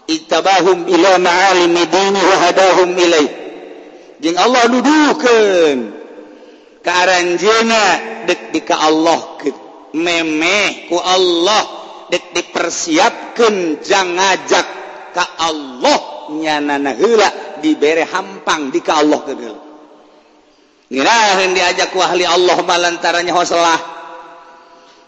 Ittabahum 0.03 0.91
ila 0.91 1.15
ma'alimi 1.23 1.83
dini 1.87 2.21
wa 2.21 2.37
hadahum 2.43 2.91
ilaih. 2.91 3.31
Jeung 4.19 4.39
Allah 4.39 4.63
dudukeun 4.67 5.79
ka 6.83 6.91
aranjeuna 7.07 7.83
dek 8.27 8.51
di 8.51 8.61
ka 8.67 8.83
Allah 8.83 9.39
ke 9.39 9.51
memeh 9.95 10.91
ku 10.91 10.99
Allah. 10.99 11.81
Dek 12.11 12.35
dipersiapkeun 12.35 13.81
jang 13.81 14.19
ngajak 14.19 14.67
ka 15.17 15.25
Allah 15.39 16.29
nyana 16.35 16.93
heula. 16.93 17.31
dibere 17.63 18.03
hampang 18.05 18.75
di 18.75 18.83
ka 18.83 18.99
Allah 18.99 19.21
gede 19.31 19.51
diajak 21.55 21.95
ku 21.95 22.03
ahli 22.03 22.27
Allah 22.27 22.59
malantaranya 22.61 23.33
hoselah 23.33 23.93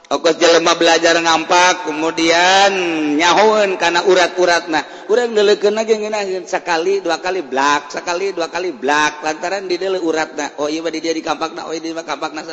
Okos 0.04 0.36
jelema 0.36 0.76
belajar 0.76 1.16
ngampak, 1.16 1.88
kemudian 1.88 2.70
nyahun 3.16 3.80
karena 3.80 4.04
urat-urat 4.04 4.68
nah. 4.68 4.84
kurang 5.08 5.32
sekali 6.44 7.00
dua 7.00 7.24
kali 7.24 7.40
blak, 7.40 7.88
sekali 7.88 8.36
dua 8.36 8.52
kali 8.52 8.76
blak, 8.76 9.24
lantaran 9.24 9.64
di 9.64 9.80
urat 9.80 10.04
uratna. 10.04 10.46
Oh 10.60 10.68
ieu 10.68 10.84
mah 10.84 10.92
di 10.92 11.00
dieu 11.00 11.10
oh, 11.10 11.16
di 11.16 11.24
oh 11.24 11.72
ieu 11.72 11.80
di 11.80 11.96
mah 11.96 12.04
kampakna. 12.04 12.44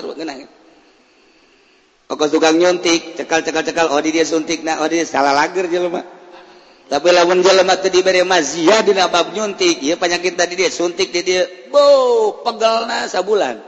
Okos 2.07 2.31
tukang 2.31 2.55
nyuntik, 2.55 3.19
cekal 3.19 3.43
cekal 3.43 3.67
cekal, 3.67 3.87
oh 3.91 3.99
dia 3.99 4.23
suntik 4.23 4.63
nah 4.63 4.79
oh 4.79 4.87
di 4.87 5.03
salah 5.03 5.35
lager 5.35 5.67
jelema. 5.67 6.20
tapi 6.91 7.07
lawan 7.07 7.39
jelema 7.39 7.79
teu 7.79 7.87
dibere 7.87 8.27
maziah 8.27 8.83
dina 8.83 9.07
bab 9.07 9.31
nyuntik 9.31 9.79
ieu 9.79 9.95
penyakit 9.95 10.35
tadi 10.35 10.59
dia 10.59 10.67
suntik 10.67 11.15
di 11.15 11.23
dia 11.23 11.47
bo 11.71 12.43
pegelna 12.43 13.07
sabulan. 13.07 13.63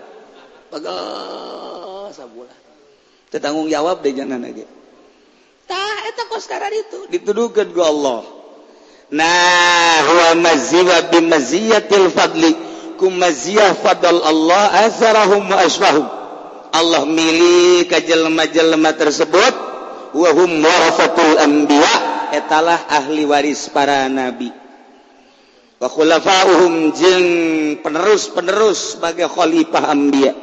Pegel 0.67 2.11
sabulan. 2.11 2.59
Teu 3.31 3.39
tanggung 3.39 3.71
jawab 3.71 4.03
dia 4.03 4.11
jangan 4.11 4.43
lagi. 4.43 4.67
tah 5.63 6.03
eta 6.11 6.27
kos 6.27 6.51
karar 6.51 6.67
itu? 6.75 7.07
Dituduhkeun 7.15 7.71
ku 7.71 7.79
Allah. 7.79 8.27
Nah 9.15 10.03
huwa 10.03 10.43
maziwa 10.43 11.07
bi 11.07 11.23
maziyatil 11.23 12.11
fadli. 12.11 12.51
Ku 12.99 13.07
maziyah 13.07 13.71
fadl 13.79 14.19
Allah 14.19 14.83
azarahum 14.83 15.47
wa 15.47 15.63
Allah 16.75 17.07
milih 17.07 17.87
kajal 17.87 18.27
jelema-jelema 18.27 18.91
tersebut. 18.99 19.53
Wa 20.11 20.29
hum 20.35 20.59
warasatul 20.59 21.39
etalah 22.33 22.89
ahli 22.89 23.23
waris 23.23 23.69
para 23.69 24.09
nabi. 24.09 24.49
Wakhulafa'uhum 25.77 26.95
jeung 26.95 27.27
penerus-penerus 27.85 28.97
sebagai 28.97 29.29
khalifah 29.29 29.93
anbiya. 29.93 30.33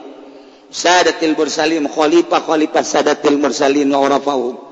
Sadatil 0.71 1.35
mursalin 1.35 1.91
khalifah 1.91 2.41
khalifah 2.47 2.83
sadatil 2.87 3.43
mursalin 3.43 3.91
wa 3.91 4.07
rafa'uhum 4.07 4.71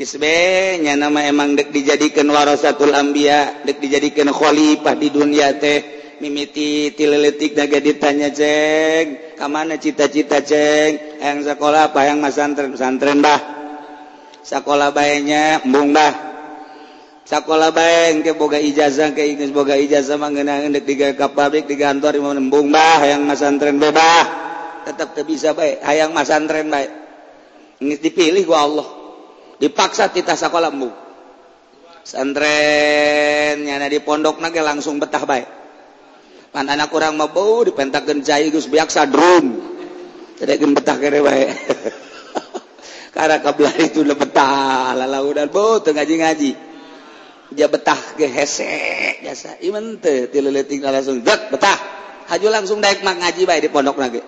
isbenya 0.00 0.96
nama 0.96 1.28
emang 1.28 1.52
dek 1.52 1.68
dijadikan 1.68 2.24
warasatul 2.32 2.96
anbiya 2.96 3.60
dek 3.68 3.76
dijadikan 3.84 4.32
khalifah 4.32 4.96
di 4.96 5.08
dunia 5.12 5.60
teh. 5.60 6.00
Mimiti 6.20 6.92
tileletik 6.92 7.56
naga 7.56 7.80
ditanya 7.80 8.28
ceng 8.28 9.32
kamana 9.40 9.80
cita-cita 9.80 10.44
ceng 10.44 11.16
yang 11.16 11.40
sekolah 11.40 11.88
apa 11.88 12.12
yang 12.12 12.20
masantren 12.20 12.76
santren 12.76 13.24
bah. 13.24 13.59
sekolah 14.44 14.90
baiknya 14.92 15.64
embungdah 15.64 16.12
sekolah 17.28 17.70
baik 17.70 18.26
ke 18.26 18.32
boga 18.34 18.58
ijazah 18.58 19.14
ke 19.14 19.22
Inggris 19.22 19.54
boga 19.54 19.78
ijazah 19.78 20.18
mengenang 20.18 20.72
dek 20.74 20.84
tiga 20.84 21.08
ke 21.14 21.26
pabrik 21.30 21.70
di 21.70 21.78
kantor 21.78 22.16
di 22.16 22.20
embung 22.20 22.74
bah 22.74 23.04
yang 23.06 23.22
masantren 23.28 23.78
bebah 23.78 24.24
tetap 24.88 25.14
tuh 25.14 25.22
bisa 25.22 25.54
baik 25.54 25.84
hayang 25.84 26.10
masantren 26.10 26.66
baik 26.66 26.90
ini 27.80 27.96
dipilih 27.96 28.44
gua 28.44 28.68
Allah. 28.68 28.88
Dipaksa 29.56 30.12
kita 30.12 30.36
sekolah 30.36 30.72
embung 30.72 30.92
santren 32.00 33.60
nyana 33.60 33.86
di 33.86 34.00
pondok 34.00 34.40
naga 34.40 34.64
langsung 34.64 34.96
betah 34.96 35.20
baik 35.28 35.48
pan 36.50 36.66
anak 36.66 36.88
kurang 36.88 37.14
mabau 37.20 37.62
dipentakan 37.62 38.24
cai 38.24 38.48
gus 38.48 38.66
biasa 38.66 39.06
drum. 39.06 39.68
Tidak 40.40 40.56
betah 40.72 40.96
kere 40.96 41.20
baik 41.20 41.48
karena 43.20 43.36
kabelah 43.44 43.76
itu 43.76 44.00
udah 44.00 44.16
betah. 44.16 44.96
Lala 44.96 45.20
udah 45.20 45.44
bo 45.52 45.84
ngaji 45.84 46.14
ngaji 46.24 46.50
dia 47.52 47.68
betah 47.68 48.16
ke 48.16 48.24
hese 48.24 49.20
biasa. 49.20 49.60
Iman 49.68 50.00
teh 50.00 50.32
tileleting 50.32 50.80
langsung 50.80 51.20
dek 51.20 51.52
betah. 51.52 51.76
Haju 52.32 52.48
langsung 52.48 52.80
naik 52.80 53.04
mak 53.04 53.20
ngaji 53.20 53.42
baik 53.44 53.60
di 53.66 53.68
pondok 53.68 53.98
lagi 54.00 54.22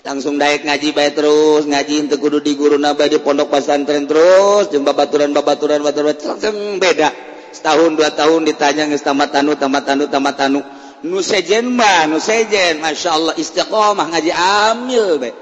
langsung 0.00 0.40
daek 0.40 0.64
ngaji 0.64 0.96
baik 0.96 1.12
terus 1.12 1.68
ngaji 1.68 2.08
untuk 2.08 2.24
kudu 2.24 2.40
di 2.40 2.56
guru 2.56 2.80
nabai 2.80 3.12
di 3.12 3.20
pondok 3.20 3.52
pesantren 3.52 4.08
terus 4.08 4.72
jumpa 4.72 4.96
baturan 4.96 5.36
babaturan 5.36 5.78
baturan 5.78 6.16
langsung 6.18 6.82
beda. 6.82 7.12
Setahun 7.54 7.94
dua 7.94 8.10
tahun 8.10 8.42
ditanya 8.42 8.90
nggak 8.90 9.04
tamat 9.06 9.28
tanu 9.30 9.54
tamat 9.54 9.82
tanu 9.86 10.04
tamat 10.10 10.34
tanu. 10.34 10.60
Nusejen 11.06 11.78
mah 11.78 12.10
nusejen 12.10 12.82
masya 12.82 13.14
Allah 13.14 13.34
istiqomah 13.38 14.10
ngaji 14.10 14.32
amil 14.34 15.22
baik 15.22 15.36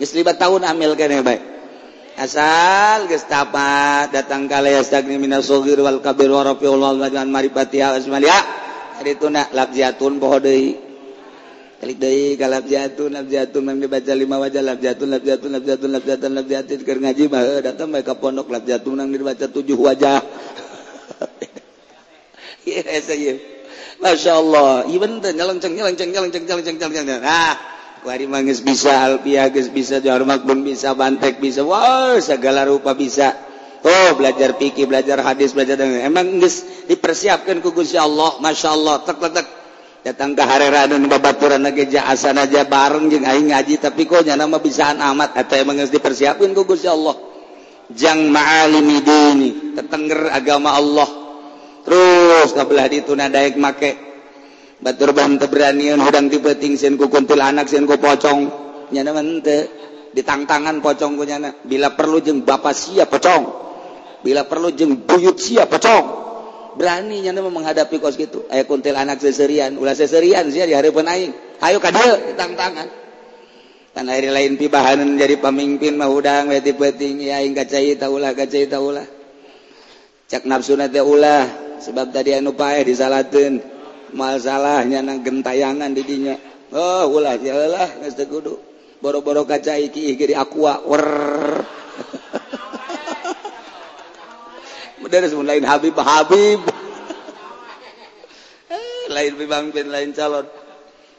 istri 0.00 0.24
tahun 0.24 0.64
amil 0.64 0.96
kan 0.96 1.12
ya 1.12 1.20
baik 1.20 1.59
asal 2.20 3.08
geus 3.08 3.24
gestapat 3.24 4.12
datang 4.12 4.44
kalpatiun 4.44 5.24
pohounbaca 7.00 7.24
wajah 14.36 14.60
ngaji 17.00 17.24
datang 17.64 17.88
mereka 17.88 18.12
pondok 18.20 18.52
labjatunang 18.52 19.08
dibaca 19.08 19.48
tujuh 19.48 19.80
wajah. 19.80 20.20
Masya 24.00 24.32
Allah, 24.32 24.88
iya 24.88 24.96
bener, 24.96 25.32
nyelengceng, 25.36 25.76
nyelengceng, 25.76 26.08
nyelengceng, 26.08 26.48
nyelengceng, 26.48 26.80
nyelengceng, 26.80 27.20
nah, 27.20 27.52
wari 28.04 28.24
manggis 28.24 28.64
bisa 28.64 29.04
alpiah 29.04 29.52
geus 29.52 29.68
bisa 29.68 30.00
jarmak 30.00 30.44
pun 30.44 30.64
bisa 30.64 30.96
bantek 30.96 31.40
bisa 31.40 31.64
wow 31.64 32.16
segala 32.20 32.64
rupa 32.64 32.96
bisa. 32.96 33.36
Oh 33.80 34.12
belajar 34.12 34.60
pikir 34.60 34.84
belajar 34.84 35.24
hadis 35.24 35.56
belajar 35.56 35.80
dengan 35.80 36.04
emang 36.04 36.36
geus 36.36 36.64
dipersiapkan 36.84 37.64
ku 37.64 37.72
Gusti 37.72 37.96
Allah 37.96 38.36
Masya 38.36 38.68
Allah 38.76 39.00
tek 39.08 39.16
tek, 39.16 39.46
datang 40.04 40.36
ke 40.36 40.44
harera 40.44 40.84
dan 40.84 41.00
babaturan 41.08 41.64
lagi 41.64 41.88
asan 41.96 42.36
aja 42.36 42.68
bareng 42.68 43.08
jeung 43.08 43.24
aing 43.24 43.48
ngaji 43.56 43.80
tapi 43.80 44.04
kok 44.04 44.28
nyana 44.28 44.44
mah 44.44 44.60
bisaan 44.60 45.00
amat? 45.00 45.32
Atau 45.32 45.56
emang 45.56 45.80
geus 45.80 45.92
dipersiapkan 45.92 46.52
ku 46.52 46.68
Gusti 46.68 46.88
Allah. 46.92 47.16
Jang 47.90 48.28
ma'alimi 48.28 49.02
dini 49.02 49.50
tetenger 49.74 50.28
agama 50.28 50.76
Allah. 50.76 51.08
Terus 51.82 52.52
kabelah 52.52 52.86
dituna 52.86 53.32
daek 53.32 53.56
make. 53.56 54.09
batur 54.80 55.12
ban 55.12 55.36
teberanian 55.36 56.00
hudang 56.00 56.32
tipeting 56.32 56.74
sen 56.74 56.96
ku 56.96 57.06
kuntil 57.12 57.40
anak 57.40 57.68
sen 57.68 57.84
ku 57.84 57.96
pocong. 58.00 58.48
Nyana 58.90 59.14
mente 59.14 59.70
ditangtangan 60.16 60.82
pocong 60.82 61.14
ku 61.20 61.24
nyana. 61.24 61.54
Bila 61.62 61.94
perlu 61.94 62.18
jeng 62.24 62.42
bapak 62.42 62.74
sia 62.74 63.06
pocong. 63.06 63.44
Bila 64.20 64.44
perlu 64.44 64.72
jeng 64.74 65.06
buyut 65.06 65.36
sia 65.38 65.68
pocong. 65.68 66.18
Berani 66.74 67.22
nyana 67.22 67.44
menghadapi 67.44 68.00
kos 68.00 68.16
gitu. 68.18 68.48
Ayo 68.48 68.64
kuntil 68.66 68.96
anak 68.96 69.20
seserian 69.22 69.76
ulah 69.78 69.94
seserian 69.94 70.48
sih 70.48 70.64
di 70.64 70.74
hari 70.74 70.90
penaing. 70.90 71.60
Ayo 71.60 71.78
kadil 71.78 72.34
ditangtangan 72.34 73.00
kan 73.90 74.06
hari 74.06 74.30
lain 74.30 74.54
pibahanan 74.54 75.18
jadi 75.18 75.42
pemimpin 75.42 75.98
mah 75.98 76.06
udang 76.06 76.46
beti 76.48 76.72
peting 76.72 77.26
ya 77.26 77.42
ingka 77.42 77.66
cai 77.66 77.98
taulah 77.98 78.30
kacai 78.38 78.70
taulah 78.70 79.02
cak 80.30 80.46
nafsu 80.46 80.78
nate 80.78 81.02
ulah 81.02 81.42
sebab 81.82 82.14
tadi 82.14 82.38
anu 82.38 82.54
pae 82.54 82.86
disalatin 82.86 83.58
masalahnya 84.12 85.02
na 85.02 85.18
gentayangan 85.18 85.90
didinya. 85.94 86.36
Oh 86.70 87.10
ulah 87.10 87.36
jalah 87.38 87.88
kudu. 88.14 88.58
Boro-boro 89.00 89.48
kaca 89.48 89.80
iki 89.80 90.12
giri 90.14 90.36
aqua. 90.36 90.84
Wer 90.84 91.04
dari 95.10 95.26
lain 95.26 95.64
Habib 95.66 95.96
Habib. 95.98 96.60
Eh, 98.70 99.04
lain 99.10 99.32
pemimpin 99.34 99.90
lain 99.90 100.14
calon. 100.14 100.46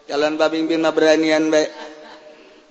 Calon 0.08 0.39
pemimpin 0.39 0.80
mah 0.80 0.95
beranian 0.95 1.51
baik 1.51 1.91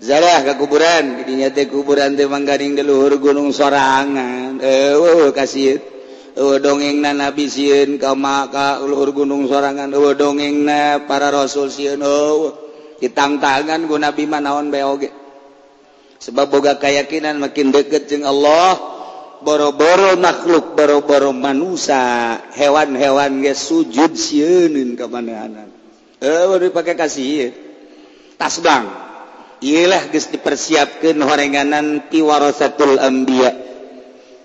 Zarah 0.00 0.40
ke 0.40 0.56
kuburan, 0.56 1.20
jadinya 1.20 1.52
teh 1.52 1.68
kuburan 1.68 2.16
teh 2.16 2.24
manggaring 2.24 2.72
di 2.72 2.80
luhur 2.80 3.20
gunung 3.20 3.52
sorangan. 3.52 4.56
Eh, 4.56 4.96
uh, 4.96 5.28
kasih. 5.28 5.76
dongeng 6.36 7.02
na 7.02 7.10
nabi 7.16 7.50
siun 7.50 7.98
kau 7.98 8.14
maka 8.14 8.78
uluhur 8.82 9.10
gunung 9.14 9.50
sorangan. 9.50 9.90
Uh, 9.90 10.14
dongeng 10.14 10.62
na 10.66 11.02
para 11.06 11.30
rasul 11.34 11.66
siun 11.72 12.02
uh, 12.02 12.54
hitang 13.00 13.40
tangan 13.40 13.88
ku 13.88 13.96
nabi 13.96 14.28
manaon 14.28 14.68
beoge 14.68 15.10
sebab 16.20 16.52
boga 16.52 16.76
keyakinan 16.76 17.40
makin 17.40 17.72
deket 17.72 18.12
jeng 18.12 18.28
Allah 18.28 18.76
boro-boro 19.40 20.20
makhluk 20.20 20.76
boro-boro 20.76 21.32
manusia 21.32 22.36
hewan-hewan 22.52 23.40
ge 23.40 23.56
sujud 23.56 24.12
sieunin 24.12 25.00
kemanahanan 25.00 25.72
eh 26.20 26.44
uh, 26.44 26.60
dipakai 26.60 26.92
kasih 26.94 27.56
tas 28.36 28.60
bang. 28.60 28.88
Iyalah 29.60 30.08
geus 30.08 30.32
dipersiapkeun 30.32 31.20
horenganan 31.20 32.08
piwarasatul 32.08 32.96
anbiya. 32.96 33.69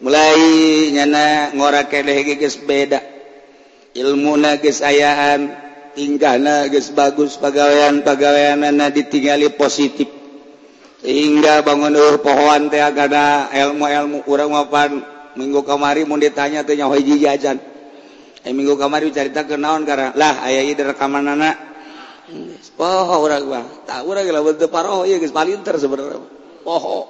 mulai 0.03 0.91
nyana 0.91 1.55
ngora 1.55 1.88
kedeh 1.88 2.36
geus 2.36 2.60
beda. 2.60 2.99
Ilmu 3.95 4.36
geus 4.60 4.84
ayaan 4.84 5.55
tingkahna 5.95 6.67
geus 6.67 6.91
bagus 6.91 7.39
pagawean-pagaweanana 7.39 8.91
ditinggali 8.91 9.55
positif. 9.55 10.12
Sehingga 11.05 11.62
bangun 11.62 11.93
eueuh 11.93 12.17
pohoan 12.19 12.67
teh 12.67 12.81
agada 12.81 13.47
ilmu-ilmu 13.53 14.25
urang 14.27 14.51
mapan. 14.51 15.05
Minggu 15.36 15.67
kamari 15.67 16.08
mun 16.08 16.19
ditanya 16.19 16.63
teh 16.63 16.75
nyaho 16.75 16.95
hiji 16.97 17.23
jajan. 17.23 17.60
Eh 18.43 18.51
minggu 18.51 18.75
kamari 18.75 19.13
cerita 19.13 19.45
ke 19.45 19.55
naon 19.55 19.86
karena 19.86 20.12
lah 20.17 20.43
aya 20.43 20.65
ieu 20.65 20.75
rekamanana. 20.75 21.55
Poho 22.75 23.15
urang 23.21 23.43
mah. 23.47 23.65
Tak 23.86 24.01
urang 24.03 24.25
lah 24.27 24.41
teu 24.58 24.67
ieu 25.08 25.21
geus 25.21 25.31
palinter 25.31 25.77
sebenarnya. 25.77 26.25
Poho. 26.65 27.08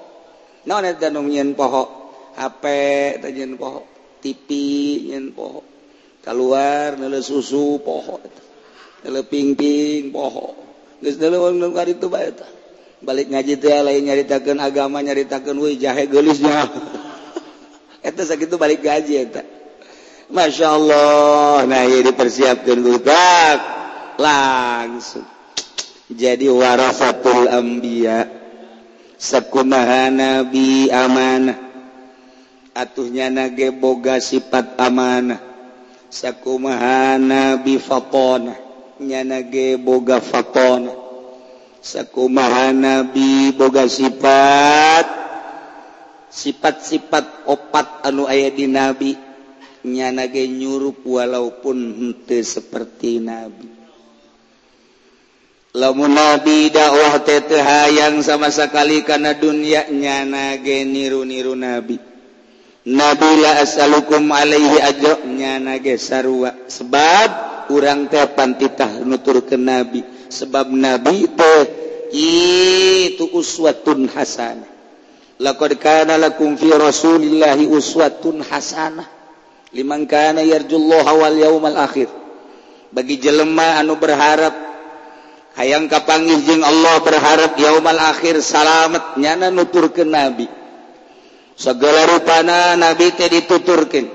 Naon 0.67 0.85
eta 0.85 1.09
nu 1.09 1.25
poho? 1.55 2.04
HP 2.35 2.63
nyen 3.31 3.55
pohok 3.55 3.87
TV 4.19 4.49
pohok 5.31 5.65
keluar 6.25 6.99
nele 6.99 7.23
susu 7.23 7.79
pohok 7.79 8.19
nele 9.05 9.21
pingping 9.23 10.11
pohok 10.11 10.55
geus 10.99 11.15
nele 11.21 11.37
nukar 11.55 11.87
itu 11.87 12.11
bae 12.11 12.33
eta. 12.33 12.47
Balik 13.05 13.29
ngaji 13.29 13.61
teh 13.61 13.85
lain 13.85 14.01
nyaritakeun 14.01 14.57
agama 14.57 15.03
nyaritakeun 15.03 15.61
weh 15.61 15.77
jahe 15.77 16.09
geulisnya 16.09 16.65
eta 18.07 18.21
sakitu 18.25 18.57
balik 18.57 18.81
gaji 18.81 19.29
eta. 19.29 19.45
Masya 20.25 20.67
Allah 20.73 21.69
nah 21.69 21.85
ini 21.85 22.01
dipersiapkan 22.01 22.81
budak 22.81 23.59
langsung. 24.17 25.27
Jadi 26.09 26.49
warasatul 26.49 27.49
ambiya 27.49 28.25
sekumaha 29.21 30.09
nabi 30.09 30.89
amanah. 30.89 31.64
atuhnya 32.75 33.31
nage 33.31 33.71
boga 33.71 34.19
sifat 34.19 34.75
amanah 34.75 35.39
sakumaha 36.11 37.15
nabi 37.15 37.79
fatona 37.79 38.53
nyanage 38.99 39.79
boga 39.79 40.19
fatona 40.19 41.05
sakumaha 41.85 42.73
nabi 42.73 43.53
boga 43.53 43.85
sifat. 43.85 45.23
Sifat-sifat 46.35 47.47
opat 47.47 48.03
anu 48.03 48.25
aya 48.27 48.49
di 48.51 48.65
nabi. 48.67 49.13
Nyanage 49.85 50.49
nyurup 50.49 51.05
walaupun 51.05 51.77
henteu 51.95 52.41
seperti 52.41 53.21
nabi. 53.21 53.69
Lamun 55.77 56.11
nabi 56.11 56.73
dakwah 56.73 57.21
teh 57.21 57.39
hayang 57.61 58.19
sama 58.25 58.49
sekali 58.49 59.05
karena 59.05 59.37
dunia 59.37 59.85
nyanage 59.93 60.83
niru-niru 60.83 61.53
nabi. 61.53 62.14
Nabila 62.85 63.65
asalukum 63.65 64.29
Alaihi 64.29 64.77
ajoknya 64.77 65.57
nage 65.57 65.97
sarua. 65.97 66.53
Sebab 66.69 67.29
urang 67.73 68.05
teh 68.05 68.21
pantitah 68.29 69.01
nutur 69.01 69.41
ke 69.41 69.57
nabi. 69.57 70.05
Sebab 70.29 70.69
nabi 70.69 71.25
teh 71.33 71.61
itu 72.13 73.25
uswatun 73.33 74.05
hasanah. 74.05 74.69
Laqad 75.41 75.81
kana 75.81 76.15
lakum 76.21 76.53
fi 76.53 76.69
rasulillahi 76.69 77.65
uswatun 77.65 78.45
hasanah. 78.45 79.09
Liman 79.73 80.05
kana 80.05 80.45
yarjullaha 80.45 81.11
wal 81.17 81.35
yaumal 81.41 81.81
akhir. 81.81 82.07
Bagi 82.93 83.17
jelema 83.17 83.81
anu 83.81 83.97
berharap 83.97 84.53
hayang 85.57 85.89
kapanggih 85.89 86.37
jeung 86.45 86.61
Allah 86.61 87.01
berharap 87.01 87.57
yaumal 87.57 87.97
akhir 87.97 88.45
salamet 88.45 89.17
nyana 89.17 89.49
nutur 89.49 89.89
ke 89.89 90.05
nabi. 90.05 90.45
segala 91.55 92.05
rupana 92.11 92.75
nabi 92.75 93.15
teh 93.15 93.31
dituturkan 93.31 94.05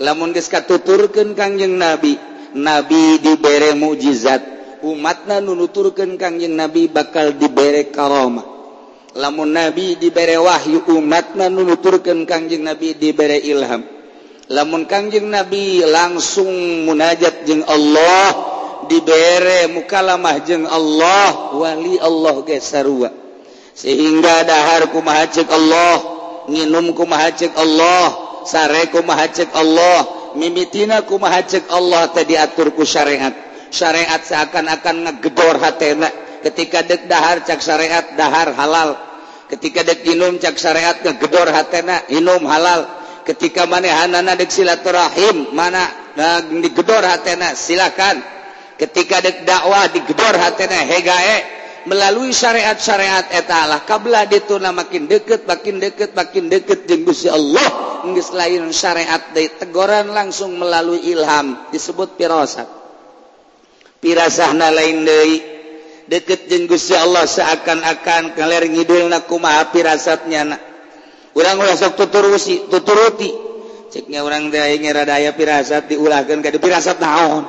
lamun 0.00 0.32
geus 0.32 0.48
katuturkeun 0.48 1.36
Kangjeng 1.36 1.76
Nabi 1.76 2.28
nabi 2.56 3.20
diberre 3.20 3.76
mukjizat. 3.76 4.56
Umatna 4.78 5.42
nunuturkan 5.42 6.14
Kangjeng 6.14 6.54
Nabi 6.54 6.86
bakal 6.86 7.34
diberre 7.34 7.90
karomah. 7.90 8.46
Lamun 9.18 9.50
nabi 9.50 9.98
diberre 9.98 10.38
wahyu 10.38 10.86
umatna 10.94 11.50
nunuturkan 11.50 12.22
Kangjeng 12.22 12.62
Nabi 12.62 12.94
diberre 12.94 13.42
ilham. 13.42 13.82
Lamun 14.46 14.86
Kangjeng 14.86 15.26
Nabi 15.26 15.82
langsung 15.82 16.86
munajat 16.86 17.42
jeng 17.42 17.66
Allah 17.66 18.30
diberre 18.86 19.66
mukalamah 19.74 20.38
jeung 20.46 20.64
Allah 20.64 21.52
wali 21.58 21.98
Allah 22.00 22.40
gesarua 22.46 23.10
sehingga 23.76 24.46
dahar 24.48 24.88
kumaha 24.88 25.28
Allah? 25.52 26.17
nginumku 26.48 27.04
mahacek 27.04 27.52
Allah 27.54 28.28
sareku 28.48 29.04
mahacek 29.04 29.52
Allah 29.52 30.18
mimitinaku 30.34 31.16
mahacek 31.20 31.68
Allah 31.72 32.08
tadi 32.12 32.34
aturku 32.36 32.82
syariat. 32.84 33.32
Syariat 33.68 34.20
seakan-akan 34.24 34.96
ngegedor 35.04 35.60
hatena. 35.60 36.08
Ketika 36.40 36.80
dek 36.86 37.04
dahar 37.10 37.44
cak 37.44 37.60
syariat 37.60 38.16
dahar 38.16 38.56
halal. 38.56 38.96
Ketika 39.48 39.84
dek 39.84 40.04
minum 40.08 40.36
cak 40.40 40.56
syariat 40.56 40.96
ngegedor 41.04 41.52
hatena 41.52 42.04
minum 42.08 42.40
halal. 42.48 42.88
Ketika 43.28 43.68
manehanana 43.68 44.32
dek 44.40 44.48
silaturahim 44.48 45.52
mana 45.52 45.84
nah, 46.16 46.40
digedor 46.48 47.04
hatena 47.04 47.52
silakan. 47.52 48.24
Ketika 48.80 49.20
dek 49.20 49.44
dakwah 49.44 49.84
digedor 49.92 50.32
hatena 50.32 50.80
hegae. 50.88 51.60
melalui 51.88 52.36
syariat-syariat 52.36 53.32
etalah 53.32 53.88
kablah 53.88 54.28
dituna 54.28 54.68
makin 54.76 55.08
deket 55.08 55.48
makin 55.48 55.80
deket 55.80 56.12
makin 56.12 56.52
deket 56.52 56.84
jenggusi 56.84 57.32
Allah. 57.32 57.88
Nggis 58.04 58.30
lain 58.30 58.70
syariat 58.70 59.32
dari 59.34 59.50
tegoran 59.58 60.12
langsung 60.14 60.54
melalui 60.54 61.02
ilham 61.10 61.66
disebut 61.74 62.14
pirasat 62.14 62.78
pirasahna 63.98 64.70
lain 64.70 65.02
dari 65.02 65.36
deket 66.06 66.46
jenggusi 66.46 66.94
Allah 66.94 67.26
seakan-akan 67.26 68.38
kaler 68.38 68.64
ngidul 68.70 69.10
kumaha 69.26 69.68
pirasatnya 69.74 70.42
na. 70.46 70.56
orang 71.34 71.58
ulah 71.58 71.76
sok 71.78 71.94
tuturusi 71.98 72.66
tuturuti. 72.70 73.50
Ceknya 73.88 74.20
orang 74.20 74.52
dari 74.52 74.76
ngeradaya 74.84 75.32
pirasat 75.32 75.88
diulahkan 75.88 76.44
kada 76.44 76.60
pirasat 76.60 77.00
naon. 77.00 77.44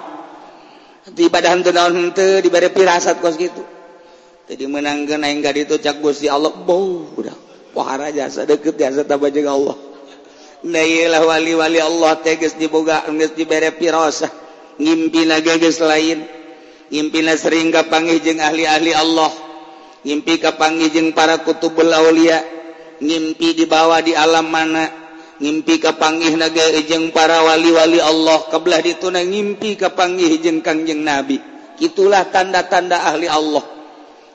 Di 1.11 1.27
badan 1.27 1.61
naon 1.67 1.93
henteu 2.09 2.39
dibare 2.39 2.71
pirasat 2.71 3.19
kos 3.19 3.35
gitu 3.35 3.78
jadi 4.49 4.65
menangkan 4.65 5.21
aing 5.21 5.45
itu 5.45 5.77
cak 5.77 6.01
gusti 6.01 6.25
Allah 6.25 6.49
bau 6.49 7.05
udah. 7.13 7.37
Wahara 7.77 8.09
jasa 8.09 8.49
deket 8.49 8.81
jasa 8.81 9.05
tabah 9.05 9.29
jaga 9.29 9.53
Allah. 9.53 9.77
Nah 10.65 11.21
wali-wali 11.21 11.77
Allah 11.77 12.17
teges 12.17 12.57
diboga 12.57 13.05
geus 13.13 13.37
dibere 13.37 13.69
pirosah 13.77 14.33
ngimpina 14.81 15.37
geus 15.45 15.77
lain. 15.85 16.25
Ngimpina 16.89 17.37
sering 17.37 17.69
kapanggih 17.69 18.17
jeung 18.25 18.41
ahli-ahli 18.41 18.89
Allah. 18.97 19.29
Ngimpi 20.01 20.41
kapanggih 20.41 20.89
jeung 20.89 21.13
para 21.13 21.45
kutubul 21.45 21.93
aulia. 21.93 22.41
Ngimpi 22.97 23.53
dibawa 23.53 24.01
di 24.01 24.17
alam 24.17 24.49
mana. 24.49 24.89
Ngimpi 25.37 25.77
kapanggih 25.77 26.33
naga 26.33 26.73
jeung 26.89 27.13
para 27.13 27.45
wali-wali 27.45 28.01
Allah. 28.01 28.49
Kebelah 28.49 28.81
dituna 28.81 29.21
ngimpi 29.21 29.77
kapanggih 29.77 30.41
jeung 30.41 30.65
kangjeng 30.65 31.05
Nabi. 31.05 31.37
Itulah 31.77 32.25
tanda-tanda 32.33 33.05
ahli 33.05 33.29
Allah. 33.29 33.68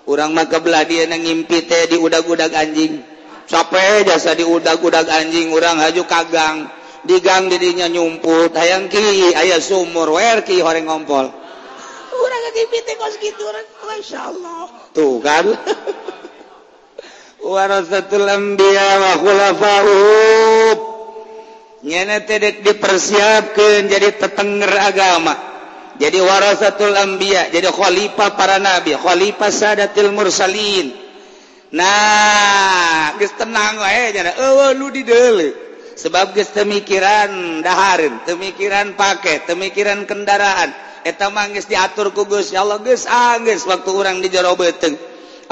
orang 0.08 0.32
maka 0.32 0.60
belah 0.60 0.84
dia 0.84 1.04
ngimpi 1.08 1.64
teh 1.68 1.90
di 1.90 1.96
udag-udag 2.00 2.52
anjing. 2.52 3.00
Capek 3.44 4.08
jasa 4.08 4.32
di 4.32 4.44
udag-udag 4.44 5.08
anjing 5.08 5.52
orang 5.52 5.80
haju 5.80 6.02
kagang. 6.08 6.68
Digang 7.04 7.52
dirinya 7.52 7.84
nyumput 7.84 8.56
hayang 8.56 8.88
ki 8.88 9.36
ayah 9.36 9.60
sumur 9.60 10.08
wer 10.16 10.40
ki 10.40 10.64
horeng 10.64 10.88
ngompol. 10.88 11.28
Orang 12.14 12.40
ngimpi 12.56 12.78
teh 12.82 12.96
kos 12.96 13.20
gitu 13.20 13.44
Masya 13.84 14.20
Allah. 14.32 14.64
Tuh 14.96 15.20
kan? 15.20 15.44
Warasatul 17.44 18.24
anbiya 18.24 18.88
wa 18.96 19.12
khulafa'uh 19.20 20.94
dipersiapkan 22.64 23.92
jadi 23.92 24.16
tetengger 24.16 24.72
agama. 24.72 25.53
jadi 25.98 26.18
warasatul 26.18 26.94
Ambia 26.94 27.50
jadi 27.50 27.70
Khalifah 27.70 28.34
para 28.34 28.58
nabi 28.58 28.94
Khalifah 28.98 29.50
Sadatil 29.50 30.10
Mursalin. 30.10 30.90
Nah 31.74 33.14
geus 33.18 33.34
tenang 33.34 33.82
wae 33.82 34.14
nya 34.14 34.30
eueuh 34.34 34.78
nu 34.78 34.90
dideuleuh 34.94 35.54
sebab 35.98 36.34
geus 36.34 36.50
temikiran 36.54 37.62
daharin 37.62 38.22
temikiran 38.26 38.94
pakai 38.98 39.46
temikiran 39.46 40.06
kendaraan. 40.06 40.70
Eta 41.04 41.28
manggis 41.28 41.68
diatur 41.68 42.16
ku 42.16 42.24
Guus 42.24 42.48
ya 42.48 42.64
Allah 42.64 42.80
geus 42.80 43.04
ah 43.04 43.36
waktu 43.42 43.90
urang 43.92 44.24
di 44.24 44.32
jero 44.32 44.56
beteng 44.56 44.96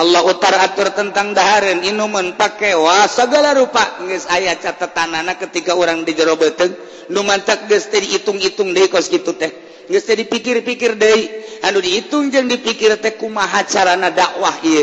Allah 0.00 0.24
utar 0.24 0.56
atur 0.56 0.88
tentang 0.96 1.36
daharin 1.36 1.84
inuman 1.84 2.32
pakai 2.40 2.72
wah 2.72 3.04
segala 3.04 3.52
rupa. 3.52 4.00
Geus 4.08 4.24
aya 4.32 4.56
catetanana 4.56 5.36
ketika 5.36 5.76
orang 5.76 6.08
di 6.08 6.16
jero 6.16 6.40
beteng 6.40 6.72
nu 7.12 7.20
mantak 7.20 7.68
geus 7.68 7.92
teh 7.92 8.00
diitung-itung 8.00 8.72
deui 8.72 8.88
kos 8.88 9.12
kitu 9.12 9.36
teh. 9.36 9.71
nggak 9.92 10.16
dipikir-pikir 10.24 10.96
deh 10.96 11.20
Anu 11.62 11.78
dihitung 11.78 12.32
yang 12.32 12.48
dipikir 12.48 12.96
teh 12.98 13.14
kumaha 13.14 13.62
carana 13.68 14.08
dakwah 14.10 14.56
iya 14.64 14.82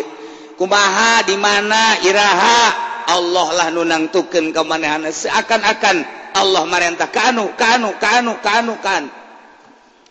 kumaha 0.56 1.26
di 1.28 1.36
mana 1.36 2.00
iraha? 2.06 2.88
Allah 3.10 3.48
lah 3.58 3.68
nunang 3.74 4.14
tuken 4.14 4.54
kemanahan 4.54 5.10
seakan-akan 5.10 6.06
Allah 6.38 6.64
merentah 6.70 7.10
kanu 7.10 7.58
kanu 7.58 7.98
kanu 7.98 8.38
kanu 8.38 8.78
kan 8.80 9.10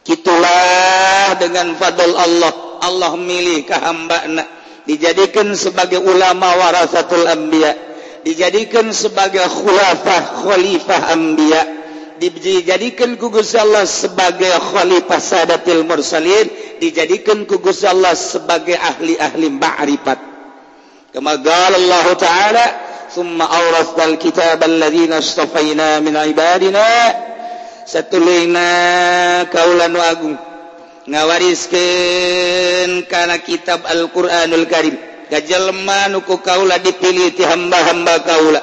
gitulah 0.09 1.37
dengan 1.37 1.77
fadl 1.77 2.17
Allah. 2.17 2.53
Allah 2.79 3.13
milih 3.19 3.67
kahambana 3.67 4.47
dijadikan 4.89 5.53
sebagai 5.53 6.01
ulama 6.01 6.57
warasatul 6.57 7.27
anbiya. 7.29 7.75
Dijadikan 8.23 8.91
sebagai 8.95 9.45
khulafah 9.47 10.47
khalifah 10.47 11.13
anbiya. 11.13 11.63
dijadikan 12.18 13.14
kugus 13.14 13.54
Allah 13.54 13.87
sebagai 13.87 14.50
Khalifah 14.50 15.22
Sadatil 15.22 15.87
Mursalin 15.87 16.50
dijadikan 16.83 17.46
kugus 17.46 17.87
Allah 17.87 18.18
sebagai 18.18 18.74
ahli-ahli 18.74 19.46
ma'rifat. 19.54 20.18
Kama 21.14 21.38
qala 21.40 21.78
Allah 21.78 22.07
Ta'ala 22.18 22.64
summa 23.09 23.48
awrasna 23.48 24.12
al-kitab 24.12 24.61
alladhina 24.62 25.24
istafayna 25.24 25.98
min 26.04 26.14
ibadina 26.14 26.85
satulina 27.88 28.68
kaulan 29.48 29.92
wa 29.94 30.04
agung. 30.07 30.37
Ngawariskeun 31.09 33.09
kana 33.09 33.40
kitab 33.40 33.81
Al-Qur'anul 33.88 34.68
Karim 34.68 34.96
gajelma 35.33 36.12
nu 36.12 36.20
ku 36.24 36.40
kaula 36.44 36.76
dipilih 36.76 37.33
ti 37.33 37.48
hamba-hamba 37.48 38.14
kaula. 38.28 38.61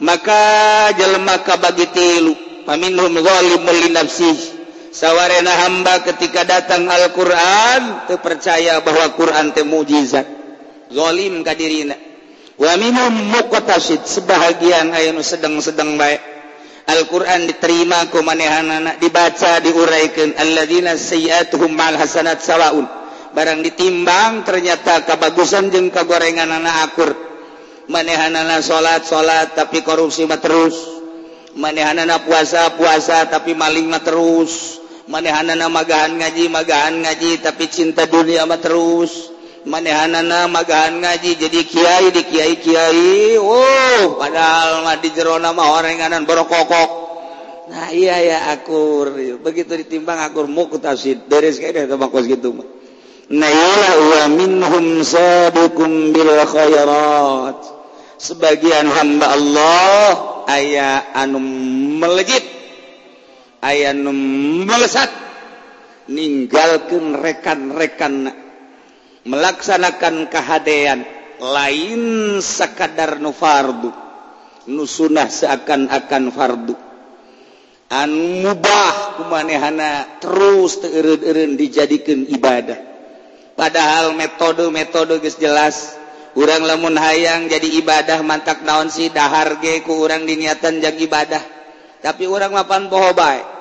Maka 0.00 0.90
jelma 0.96 1.44
kabagi 1.44 1.86
tilu. 1.92 2.34
paminhum 2.64 3.12
zalimul 3.18 3.78
li 3.78 3.90
nafsihi 3.92 4.62
sawarena 4.92 5.50
hamba 5.66 6.04
ketika 6.04 6.44
datang 6.44 6.84
Al-Qur'an 6.86 8.06
teu 8.06 8.20
percaya 8.20 8.78
bahwa 8.84 9.08
Qur'an 9.16 9.50
teh 9.56 9.64
mukjizat. 9.64 10.28
Zalim 10.92 11.40
ka 11.40 11.56
dirina. 11.56 11.96
Wa 12.60 12.76
minhum 12.76 13.32
muqtasid 13.32 14.04
sebahagian 14.04 14.92
aya 14.92 15.10
nu 15.16 15.24
sedeng-sedeng 15.24 15.96
bae. 15.96 16.20
Al-Qur'an 16.84 17.48
diterima 17.48 18.04
ku 18.12 18.20
manehanna 18.20 19.00
dibaca 19.00 19.58
diuraikan 19.64 20.36
alladzina 20.36 20.92
sayyiatuhum 21.00 21.72
mal 21.72 21.96
hasanat 21.96 22.44
sawaun. 22.44 22.84
Barang 23.32 23.64
ditimbang 23.64 24.44
ternyata 24.44 25.08
kabagusan 25.08 25.72
jeung 25.72 25.88
kagorenganna 25.88 26.84
akur. 26.84 27.16
Manehanna 27.88 28.60
salat-salat 28.60 29.56
tapi 29.56 29.80
korupsi 29.80 30.28
mah 30.28 30.36
terus. 30.36 31.01
manehan 31.56 31.98
anak 32.00 32.24
puasa-puasa 32.28 33.28
tapi 33.28 33.52
malingmah 33.52 34.02
terus. 34.04 34.80
Manehan 35.10 35.50
anak 35.50 35.68
magahan 35.68 36.14
ngaji 36.14 36.46
magahan 36.46 37.02
ngaji 37.02 37.42
tapi 37.42 37.66
cinta 37.68 38.06
dunia 38.06 38.46
mah 38.46 38.62
terus. 38.62 39.34
Manehan 39.62 40.14
anak 40.14 40.50
magahan 40.50 40.98
ngaji 40.98 41.38
jadi 41.38 41.60
Kyai 41.62 42.06
di 42.10 42.22
Kyai 42.26 42.54
Kyai 42.58 43.38
oh 43.38 44.18
padahal 44.18 44.82
mah 44.82 44.98
di 44.98 45.10
Jerona 45.14 45.54
mah 45.54 45.78
oranganan 45.78 46.26
berokokok 46.26 47.02
Nah 47.72 47.88
iya 47.88 48.20
ya 48.20 48.38
akur. 48.52 49.16
Begitu 49.40 49.72
ditimbang 49.80 50.20
akur 50.20 50.44
mau 50.44 50.68
kutasid 50.68 51.24
beres 51.24 51.56
kayak 51.56 51.72
deh 51.72 51.84
tabakos 51.88 52.28
gitu 52.28 52.52
mah. 52.52 52.68
Nah 53.32 53.48
iyalah 53.48 53.94
wa 53.96 54.22
minhum 54.28 55.00
sabiqum 55.00 56.12
bil 56.12 56.36
khairat. 56.44 57.81
sebagian 58.22 58.86
hamba 58.86 59.34
Allah 59.34 60.06
aya 60.46 61.10
anu 61.18 61.42
melejit 61.98 62.46
aya 63.58 63.90
nu 63.90 64.14
melesat 64.62 65.10
ninggalkan 66.06 67.18
rekan-rekan 67.18 68.30
melaksanakan 69.26 70.30
kehaan 70.30 71.02
lain 71.42 72.02
sekadar 72.38 73.18
nufardu 73.18 74.02
nusunah 74.70 75.26
seakan-akan 75.26 76.24
fardu. 76.30 76.74
An 77.92 78.10
mubah 78.40 79.20
kumanehana 79.20 80.16
terus 80.22 80.80
terun 80.80 81.60
dijadikan 81.60 82.24
ibadah. 82.24 82.78
Padahal 83.52 84.16
metode-metode 84.16 85.20
guys 85.20 85.36
jelas. 85.36 85.76
urang 86.38 86.62
lemun 86.64 86.96
hayang 86.96 87.48
jadi 87.48 87.68
ibadah 87.82 88.22
mantak 88.24 88.64
naon 88.64 88.88
sih? 88.88 89.10
Ku 89.84 89.92
urang 90.02 90.24
diniatan 90.24 90.80
jag 90.80 91.00
ibadah. 91.00 91.42
Tapi 92.02 92.26
urang 92.26 92.52
mapan 92.52 92.90
poho 92.90 93.14
baik 93.14 93.52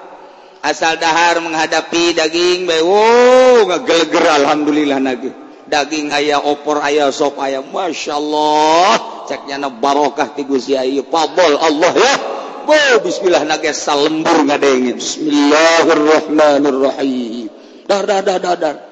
asal 0.62 0.94
dahar 1.02 1.42
menghadapi 1.42 2.14
daging 2.14 2.70
bewo 2.70 3.66
ngegelger 3.66 4.22
alhamdulillah 4.22 5.02
nagi 5.02 5.34
daging 5.66 6.14
ayah 6.14 6.46
opor 6.46 6.78
ayah 6.86 7.10
sop 7.10 7.42
ayam 7.42 7.66
Masya 7.72 8.20
Allah. 8.20 9.24
Ceknya 9.32 9.64
na 9.64 9.72
barokah 9.72 10.36
ti 10.36 10.44
Gusti 10.44 10.76
Ayu 10.76 11.08
pabol 11.08 11.56
Allah 11.56 11.96
ya. 11.96 12.20
Bo, 12.68 12.76
bismillah 13.02 13.48
nage 13.48 13.72
salembur 13.74 14.44
ngadengin. 14.46 15.00
Bismillahirrahmanirrahim. 15.00 17.48
Dar 17.88 18.04
dar 18.06 18.22
dar 18.22 18.40
dar, 18.44 18.58
dar. 18.60 18.91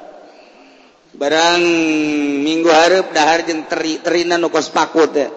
barang 1.15 1.61
minggu 2.45 2.69
harap 2.69 3.09
dahar 3.15 3.41
jeng 3.45 3.65
teri 3.65 3.99
terina 4.03 4.37
nukos 4.37 4.69
pakut 4.69 5.11
ya. 5.15 5.29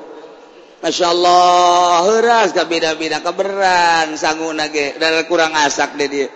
Masya 0.83 1.15
Allah 1.15 2.03
heras 2.11 2.51
gak 2.51 2.67
beda-beda 2.67 3.23
keberan 3.23 4.19
sanggu 4.19 4.51
nage 4.51 4.99
dan 4.99 5.23
kurang 5.31 5.55
asak 5.55 5.95
deh 5.95 6.11
dia. 6.11 6.27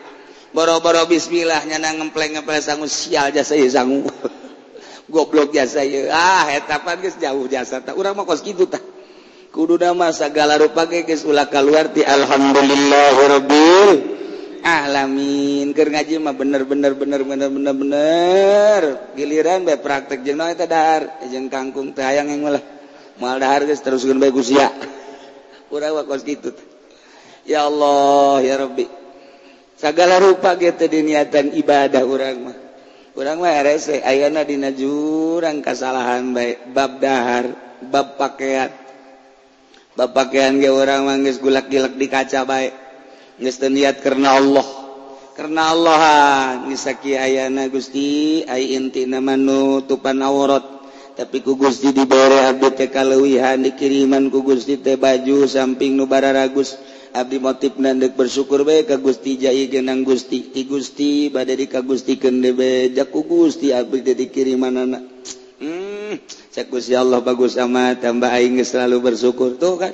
Boro-boro 0.55 1.03
bismillah 1.11 1.67
nyana 1.67 1.91
ngempleng 1.99 2.39
ngempleng 2.39 2.63
sanggu 2.63 2.87
sial 2.87 3.35
jasa 3.35 3.59
ya 3.59 3.67
sanggu 3.69 4.07
goblok 5.13 5.53
jasa 5.55 5.83
ya 5.83 6.15
ah 6.15 6.47
etapan 6.55 7.03
guys 7.03 7.19
jauh 7.19 7.49
jasa 7.51 7.81
tak 7.83 7.99
Urang 7.99 8.17
mah 8.19 8.25
kos 8.27 8.43
gitu 8.43 8.67
tak 8.71 8.83
kudu 9.51 9.79
nama 9.79 10.13
segala 10.15 10.59
rupa 10.59 10.87
guys 10.87 11.25
ulah 11.27 11.47
keluar 11.51 11.89
ti 11.91 12.05
alhamdulillahirobbil 12.07 14.17
alamin 14.67 15.71
ger 15.71 15.95
ngaji 15.95 16.19
mah 16.19 16.35
bener-bener 16.35 16.99
bener 16.99 17.23
bener 17.23 17.47
bener 17.47 17.75
bener 17.75 18.83
giliran 19.15 19.63
bae 19.63 19.79
praktek 19.79 20.27
jeung 20.27 20.43
eta 20.43 20.67
dahar? 20.67 21.23
Eh, 21.23 21.31
jeung 21.31 21.47
kangkung 21.47 21.95
teh 21.95 22.03
hayang 22.03 22.35
yang 22.35 22.43
malah 22.43 22.63
moal 23.23 23.39
dahar 23.39 23.63
geus 23.63 23.79
teruskeun 23.79 24.19
bae 24.19 24.35
kusia 24.35 24.75
urang 25.71 25.95
mah 25.95 26.03
kos 26.03 26.27
kitu 26.27 26.51
ya 27.47 27.71
Allah 27.71 28.43
ya 28.43 28.59
Rabbi. 28.59 28.87
Segala 29.77 30.17
rupa 30.19 30.57
gitu 30.57 30.89
diniatan 30.89 31.53
ibadah 31.53 32.03
urang 32.03 32.51
mah. 32.51 32.57
Urang 33.15 33.45
mah 33.45 33.61
rese 33.63 34.03
ayeuna 34.03 34.43
dina 34.43 34.75
jurang 34.75 35.63
kasalahan 35.63 36.35
bae 36.35 36.59
bab 36.75 36.99
dahar 36.99 37.55
bab 37.87 38.19
pakaian 38.19 38.73
bab 39.95 40.11
pakaian 40.11 40.59
ge 40.59 40.69
urang 40.75 41.07
mah 41.07 41.17
geus 41.23 41.39
gulak-gilak 41.39 41.95
di 41.95 42.07
kaca 42.11 42.43
bae. 42.43 42.86
niat 43.41 44.01
karena 44.01 44.37
Allah. 44.41 44.67
Karena 45.37 45.69
Allahan 45.77 46.65
misaki 46.65 47.13
ayana 47.13 47.69
Gusti 47.69 48.41
ay 48.49 48.73
inti 48.73 49.05
namannutupan 49.05 50.25
awrat 50.25 50.65
tapi 51.13 51.45
ku 51.45 51.61
Gusti 51.61 51.93
dibere 51.93 52.45
Abdi 52.49 52.73
tekawihan 52.73 53.61
dikiriman 53.61 54.33
ku 54.33 54.41
Gusti 54.41 54.81
teh 54.81 54.97
baju 54.97 55.45
samping 55.45 55.93
nubara 55.93 56.33
ragus. 56.33 56.81
Abdi 57.17 57.37
motif 57.41 57.77
nandek 57.81 58.17
bersyukur 58.17 58.65
baik 58.65 58.93
ka 58.93 58.97
Gusti 58.97 59.37
jai 59.37 59.69
genang 59.69 60.09
Gusti. 60.09 60.53
Ti 60.53 60.65
Gusti 60.65 61.29
badai 61.29 61.57
di 61.57 61.67
ka 61.69 61.85
Gusti 61.85 62.17
kendebe 62.17 62.89
jaku 62.97 63.29
Gusti 63.29 63.77
Abdi 63.77 64.05
jadi 64.05 64.33
kiriman 64.33 64.89
anak 64.89 65.03
hmm, 65.61 66.21
cek 66.53 66.73
Gusti 66.73 66.97
Allah 66.97 67.21
bagus 67.21 67.61
sama 67.61 67.93
tambah 67.97 68.33
aing 68.33 68.57
selalu 68.65 69.13
bersyukur. 69.13 69.61
Tuh 69.61 69.77
kan. 69.77 69.93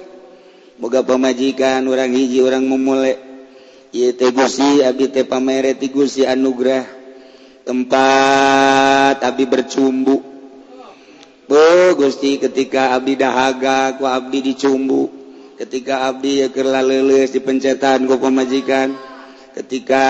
Moga 0.79 1.03
pemajikan 1.03 1.87
orang 1.87 2.15
hiji 2.15 2.43
orang 2.43 2.67
memulai 2.67 3.32
pamer 5.29 5.65
anugerah 6.25 6.85
tempat 7.69 9.17
Abi 9.21 9.45
bercumbu. 9.45 10.33
Gusti 11.93 12.41
ketika 12.41 12.97
Abdi 12.97 13.21
dahaga 13.21 14.01
ku 14.01 14.09
Abdi 14.09 14.41
dicumbu. 14.41 15.13
Ketika 15.61 16.09
Abdi 16.09 16.41
yakerla 16.49 16.81
leles 16.81 17.37
di 17.37 17.45
pencetan 17.45 18.09
kok 18.09 18.19
pemajikan 18.19 19.13
ketika 19.53 20.05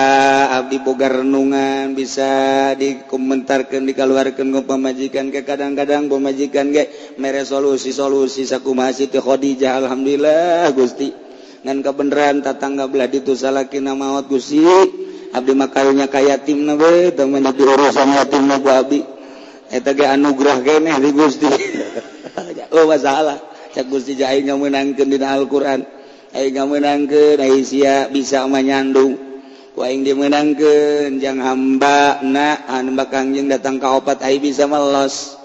Abdi 0.55 0.79
Bogar 0.79 1.19
renungan 1.19 1.91
bisa 1.91 2.71
dikomentarkan 2.79 3.83
dikeluarkan 3.83 4.55
kok 4.55 4.65
pemajikan 4.65 5.35
ke 5.35 5.43
kadang-kadang 5.43 6.07
pemajikan 6.07 6.71
kayak 6.71 7.19
mere 7.19 7.43
solusi 7.43 7.91
solusi 7.91 8.47
saku 8.47 8.71
masih 8.71 9.11
Khodijah 9.11 9.83
Alhamdulillah 9.83 10.71
Gusti 10.71 11.22
ngan 11.63 11.79
kebenaran 11.79 12.43
tatangga 12.43 12.91
belah 12.91 13.07
itu 13.07 13.33
salakin 13.33 13.87
maut 13.95 14.27
gusi. 14.27 14.63
Abdi 15.33 15.57
makanya 15.57 16.05
kayak 16.11 16.45
tim 16.45 16.61
nabe 16.61 17.09
temen 17.17 17.41
di 17.41 17.63
urusan 17.65 18.13
yatim 18.13 18.45
nabe 18.45 18.69
abdi 18.69 19.01
eta 19.73 19.97
ge 19.97 20.05
anugerah 20.05 20.61
keneh 20.61 20.95
di 21.01 21.09
gusti. 21.09 21.49
Oh 22.73 22.89
masalah. 22.89 23.37
Cak 23.69 23.85
gusti 23.85 24.17
jahai 24.17 24.41
nggak 24.41 24.57
menangkan 24.57 25.05
di 25.05 25.17
Al-Quran. 25.21 25.85
Ayo 26.33 26.47
nggak 26.49 26.69
menangkan 26.73 27.37
ayo 27.45 27.61
sia 27.61 28.09
bisa 28.09 28.49
menyandung 28.49 29.13
kuaing 29.77 30.01
dimenangkan 30.01 31.21
jang 31.21 31.37
hamba 31.37 32.21
na 32.25 32.65
hamba 32.65 33.05
kangjeng 33.09 33.45
datang 33.45 33.77
ke 33.77 33.85
opat 33.85 34.25
ayo 34.25 34.41
bisa 34.41 34.65
melos. 34.65 35.37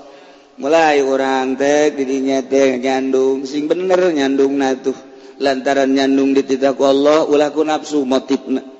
Mulai 0.57 1.05
orang 1.05 1.61
teh 1.61 1.93
dirinya 1.93 2.41
teh 2.41 2.81
nyandung. 2.81 3.45
Sing 3.45 3.69
bener 3.69 4.09
nyandung 4.09 4.57
natuh 4.57 5.08
lantaran 5.39 5.91
nyandung 5.95 6.35
di 6.35 6.43
dititaku 6.43 6.83
Allah 6.83 7.27
ulaku 7.27 7.63
nafsu 7.63 8.03
motifna 8.03 8.79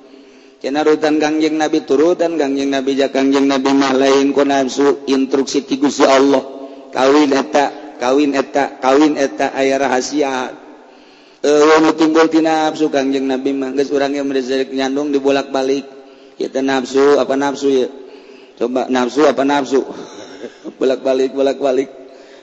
cina 0.59 0.83
rutan 0.83 1.17
kangjeng 1.17 1.55
nabi 1.55 1.87
turutan 1.87 2.35
kangjeng 2.35 2.69
nabi 2.69 2.99
jakangjeng 2.99 3.47
nabi 3.47 3.71
mah 3.71 3.95
lain 3.95 4.35
ku 4.35 4.43
nafsu 4.43 5.07
instruksi 5.07 5.63
ti 5.63 5.79
Gusti 5.79 6.03
Allah. 6.03 6.43
Kawin 6.91 7.31
eta 7.31 7.95
kawin 7.95 8.35
eta 8.35 8.77
kawin 8.83 9.15
eta 9.15 9.55
aya 9.55 9.79
rahasia. 9.79 10.51
Eueuh 11.39 11.95
timbul 11.95 12.27
ti 12.27 12.43
nafsu 12.43 12.91
kangjeng 12.91 13.23
nabi 13.23 13.55
mah 13.55 13.71
geus 13.71 13.87
urang 13.95 14.11
yang 14.11 14.27
merezek 14.27 14.75
nyandung 14.75 15.15
dibolak-balik 15.15 15.87
kita 16.35 16.59
nafsu 16.59 17.15
apa 17.15 17.39
nafsu 17.39 17.67
ya? 17.71 17.87
Coba 18.59 18.91
nafsu 18.91 19.23
apa 19.23 19.47
nafsu? 19.47 19.79
Bolak-balik 20.79 21.31
bolak-balik. 21.31 21.87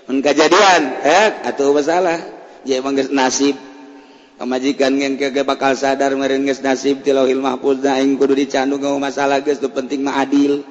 Mun 0.08 0.24
kejadian 0.24 1.04
eh 1.04 1.44
atuh 1.44 1.72
masalah. 1.76 2.16
Ya 2.64 2.80
emang 2.80 2.96
nasib. 3.12 3.65
Pemajikan 4.37 4.93
yang 5.01 5.16
kagak 5.16 5.49
bakal 5.49 5.72
sadar 5.72 6.12
merenges 6.12 6.61
nasib 6.61 7.01
tilauhil 7.01 7.41
mahfuz 7.41 7.80
aing 7.82 8.20
kudu 8.20 8.37
dicandung 8.37 8.84
ngomong 8.84 9.09
masalah 9.09 9.41
geus 9.41 9.59
tu 9.59 9.72
penting 9.72 10.05
mah 10.05 10.20
adil. 10.20 10.62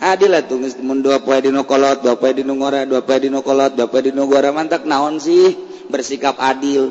Adil 0.00 0.32
atuh 0.34 0.58
geus 0.58 0.74
mun 0.82 1.00
dua 1.00 1.22
poe 1.22 1.38
dino 1.38 1.62
kolot 1.64 2.02
dua 2.02 2.18
poe 2.18 2.34
dino 2.34 2.58
ngora 2.58 2.84
dua 2.84 3.06
poe 3.06 3.18
dino 3.22 3.40
kolot 3.46 3.78
dua 3.78 3.86
poe 3.86 4.02
dino 4.02 4.26
ngora 4.26 4.50
mantak 4.50 4.82
naon 4.84 5.22
sih? 5.22 5.54
Bersikap 5.86 6.38
adil. 6.38 6.90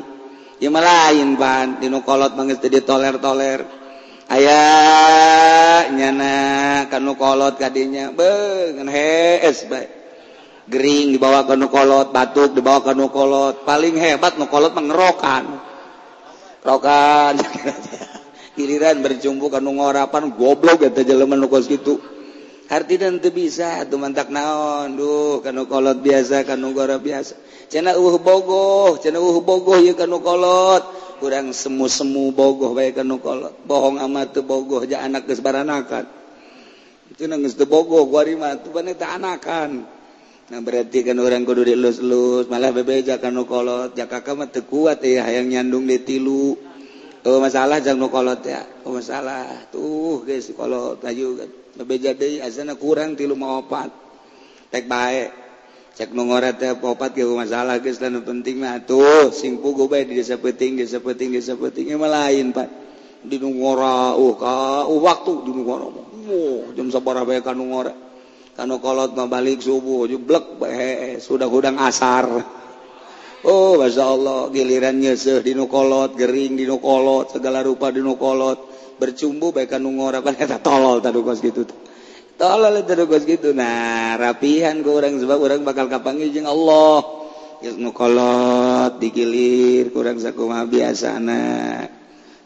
Ya 0.60 0.68
lain 0.72 1.36
pan. 1.36 1.80
Dino 1.80 2.00
kolot 2.00 2.32
mah 2.36 2.44
geus 2.48 2.60
toler-toler 2.60 3.60
aya 4.30 4.62
nyana 5.90 6.34
kanu 6.86 7.18
kolot 7.18 7.58
kadinya 7.60 8.14
beung 8.14 8.88
hees 8.88 9.68
bae. 9.68 10.00
Gering 10.70 11.18
dibawa 11.18 11.50
ke 11.50 11.58
nukolot 11.58 12.14
batuk 12.14 12.54
dibawa 12.54 12.78
ke 12.86 12.94
nukolot. 12.94 13.66
Paling 13.66 13.98
hebat 13.98 14.38
nukolot 14.38 14.70
mengerokan 14.70 15.69
rokan. 16.64 17.34
Giliran 18.58 19.00
berjumpu 19.00 19.48
kanu 19.48 19.78
ngorapan 19.78 20.34
goblok 20.36 20.84
eta 20.84 21.00
jelema 21.00 21.38
nu 21.38 21.48
kos 21.48 21.70
arti 22.70 22.94
dan 23.02 23.18
teu 23.18 23.34
bisa 23.34 23.82
tuh 23.88 23.98
mantak 23.98 24.30
naon. 24.30 24.94
Duh 24.94 25.42
kanu 25.42 25.66
kolot 25.66 25.98
biasa 25.98 26.46
kanu 26.46 26.70
gora 26.70 27.02
biasa. 27.02 27.34
Cenah 27.66 27.98
uh 27.98 28.16
bogoh 28.22 28.98
cenah 29.02 29.18
uh 29.18 29.38
bogoh 29.42 29.78
ieu 29.82 29.98
kanu 29.98 30.22
kolot. 30.22 30.86
Kurang 31.20 31.52
semu-semu 31.52 32.32
bogoh 32.32 32.72
bae 32.72 32.94
kanu 32.94 33.18
kolot. 33.18 33.52
Bohong 33.66 33.98
amat 34.00 34.38
teu 34.38 34.46
bogoh 34.46 34.86
ja 34.86 35.02
anak 35.02 35.26
geus 35.26 35.42
baranakan. 35.42 36.06
Itu 37.10 37.26
nangis 37.26 37.58
teu 37.58 37.66
bogoh 37.66 38.06
gua 38.06 38.22
mah 38.38 38.62
teu 38.62 38.70
bane 38.70 38.94
anakan. 38.94 39.99
Nah 40.50 40.58
berarti 40.58 41.06
kan 41.06 41.14
orang 41.22 41.46
kudu 41.46 41.62
dilus-lus. 41.62 42.50
Malah 42.50 42.74
bebeja 42.74 43.22
kan 43.22 43.30
nukolot 43.30 43.94
ya 43.94 44.10
kakak 44.10 44.34
mah 44.34 44.50
teu 44.50 44.66
kuat 44.66 44.98
ya 45.06 45.22
hayang 45.22 45.46
nyandung 45.46 45.86
di 45.86 46.02
tilu. 46.02 46.58
Oh 47.22 47.38
masalah 47.38 47.78
jang 47.78 48.02
nukolot 48.02 48.42
ya. 48.42 48.66
Oh 48.82 48.98
masalah. 48.98 49.70
Tuh 49.70 50.26
guys 50.26 50.50
kolot. 50.50 50.98
Ayu 51.06 51.38
kan 51.38 51.50
bebeja 51.78 52.18
deh 52.18 52.42
asana 52.42 52.74
kurang 52.74 53.14
tilu 53.14 53.38
mau 53.38 53.62
opat. 53.62 53.94
Tek 54.74 54.90
bae. 54.90 55.30
Cek 55.94 56.10
nu 56.10 56.26
nungorat 56.26 56.58
teh 56.58 56.74
opat 56.74 57.14
ge 57.14 57.22
masalah 57.30 57.78
geus 57.78 58.02
dan 58.02 58.18
penting 58.18 58.58
mah. 58.58 58.82
Tuh 58.82 59.30
sing 59.30 59.62
pugu 59.62 59.86
bae 59.86 60.02
di 60.02 60.18
desa 60.18 60.34
penting 60.34 60.82
desa 60.82 60.98
penting 60.98 61.30
desa 61.30 61.54
penting 61.54 61.94
mah 61.94 62.10
lain 62.10 62.50
pak. 62.50 62.66
Di 63.22 63.38
nu 63.38 63.54
ngora 63.54 64.18
uh 64.18 64.34
ka 64.34 64.82
uh, 64.82 64.98
waktu 64.98 65.46
di 65.46 65.50
nu 65.54 65.62
ngora. 65.62 65.86
Oh, 66.30 66.74
jam 66.74 66.90
sabar 66.90 67.22
baik 67.22 67.46
kan 67.46 67.54
nungora 67.54 68.09
kolot 68.56 69.12
mabalik 69.14 69.62
subuh 69.62 70.08
jublek 70.08 70.58
sudah 71.20 71.46
gudang 71.46 71.76
asar. 71.78 72.26
Oh 73.40 73.80
Masya 73.80 74.04
Allah 74.04 74.52
giliran 74.52 75.00
nyeseh 75.00 75.40
dinukolot 75.40 76.12
Gering 76.12 76.60
dinukolot 76.60 77.32
segala 77.32 77.64
rupa 77.64 77.88
dinukolot 77.88 78.68
bercumbu 79.00 79.56
baik 79.56 79.72
ngoraeta 79.80 80.60
tolol 80.66 81.00
gitu 81.40 81.64
tolol 82.36 82.84
gitu. 82.84 83.56
Nah 83.56 84.20
rapihan 84.20 84.84
ke 84.84 84.90
orang 84.92 85.16
sebab 85.16 85.40
orang 85.40 85.64
bakal 85.64 85.88
kapangi 85.88 86.28
jeung 86.32 86.48
Allah. 86.48 87.00
Nukolot 87.60 89.00
digilir 89.00 89.88
kurang 89.92 90.20
sakuma 90.20 90.64
biasa 90.68 91.16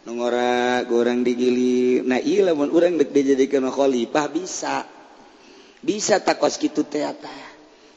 nongora 0.07 0.83
goreng 0.87 1.27
digilir. 1.27 2.07
Nah 2.07 2.23
iya 2.23 2.51
lamun 2.51 2.71
orang 2.71 2.99
dek 3.03 3.11
dijadikan 3.11 3.67
khalifah 3.67 4.27
bisa. 4.31 4.94
bisa 5.85 6.19
takos 6.25 6.57
gitu 6.57 6.83
teata 6.89 7.45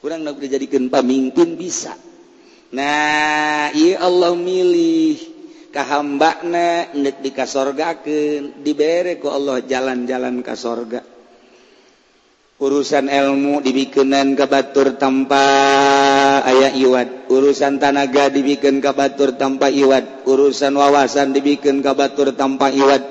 kurang 0.08 0.24
negeri 0.24 0.48
jadikan 0.48 0.88
pemimpin 0.88 1.58
bisa. 1.58 1.92
Nah 2.72 3.72
iya 3.76 4.04
Allah 4.04 4.32
milih. 4.36 5.36
Kahambakna 5.68 6.96
nek 6.96 7.22
dikasorgakeun 7.22 8.64
dibere 8.66 9.20
ku 9.22 9.30
Allah 9.30 9.62
jalan-jalan 9.62 10.40
ka 10.42 10.56
sorga. 10.56 11.04
Urusan 12.58 13.12
ilmu 13.12 13.62
dibikeunan 13.62 14.34
ka 14.34 14.50
batur 14.50 14.98
tanpa 14.98 15.44
aya 16.42 16.74
iwat. 16.74 17.30
Urusan 17.30 17.78
tanaga 17.78 18.32
dibikin 18.34 18.82
ka 18.82 18.96
batur 18.98 19.38
tanpa 19.38 19.70
iwat. 19.70 20.26
Urusan 20.26 20.74
wawasan 20.74 21.36
dibikin 21.38 21.86
ka 21.86 21.94
batur 21.94 22.34
tanpa 22.34 22.74
iwat. 22.74 23.04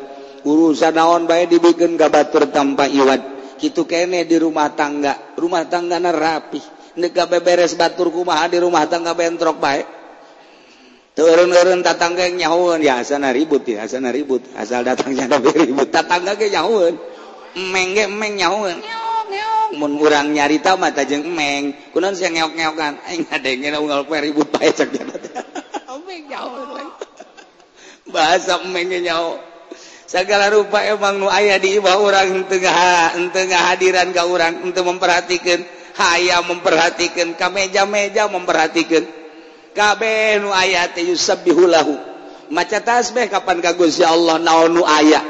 Urusan 0.42 0.96
naon 0.96 1.30
bae 1.30 1.46
dibikin 1.46 1.94
ka 1.94 2.10
batur 2.10 2.50
tanpa 2.50 2.90
iwat. 2.90 3.35
gitu 3.58 3.88
kene 3.88 4.24
di 4.28 4.36
rumah 4.38 4.72
tangga. 4.72 5.36
Rumah 5.36 5.64
tangga 5.68 5.96
na 6.00 6.12
rapi. 6.12 6.60
Neka 6.96 7.28
beberes 7.28 7.76
batur 7.76 8.08
kumaha 8.08 8.48
di 8.48 8.56
rumah 8.56 8.88
tangga 8.88 9.12
bentrok 9.12 9.60
baik 9.60 9.86
turun-turun 11.16 11.80
tatangga 11.80 12.28
yang 12.28 12.36
nyahuan 12.44 12.84
ya 12.84 13.00
asal 13.00 13.24
ribut 13.32 13.64
ya 13.64 13.88
asal 13.88 14.04
ribut. 14.04 14.44
Asal 14.52 14.84
datangnya 14.84 15.24
tapi 15.32 15.48
ribut. 15.56 15.88
Tatangga 15.88 16.36
ke 16.36 16.52
nyahuan 16.52 16.94
emeng 17.56 17.96
ge 17.96 18.04
emeng 18.04 18.36
nyahuan 18.36 18.76
mun 19.80 19.98
urang 19.98 20.30
nyarita 20.30 20.76
mata 20.76 21.02
jeung 21.08 21.24
emeng 21.24 21.72
kunaon 21.96 22.12
sia 22.14 22.28
ngeok-ngeokan? 22.28 23.00
Aing 23.08 23.24
ngadengna 23.26 23.80
unggal 23.80 24.04
poe 24.04 24.20
ribut 24.20 24.52
bae 24.52 24.68
cek 24.68 24.92
dia 24.92 25.08
emeng 25.88 26.22
nyahuan 26.28 26.86
bahasa 28.12 28.60
emeng 28.60 28.92
nyaho. 29.00 29.55
segala 30.06 30.48
rupa 30.48 30.82
emang 30.86 31.18
nu 31.18 31.28
ayah 31.28 31.58
di 31.58 31.76
bawah 31.82 32.14
orang 32.14 32.46
tengah 32.46 33.18
tengah 33.30 33.62
hadiran 33.74 34.10
ke 34.14 34.22
orang 34.22 34.62
untuk 34.62 34.86
memperhatikan. 34.86 35.62
Hayam 35.96 36.44
memperhatikan 36.52 37.32
kameja-meja 37.40 38.28
memperhatikan. 38.28 39.04
Kabeh 39.72 40.40
nu 40.40 40.52
ayat 40.52 40.92
teh 40.96 41.08
yusabbihulahu 41.08 42.16
maca 42.50 42.78
tasbih 42.78 43.26
kapan 43.26 43.58
kagus 43.58 43.98
ya 43.98 44.14
Allah 44.14 44.38
naon 44.38 44.78
nu 44.78 44.82
ayah 44.86 45.24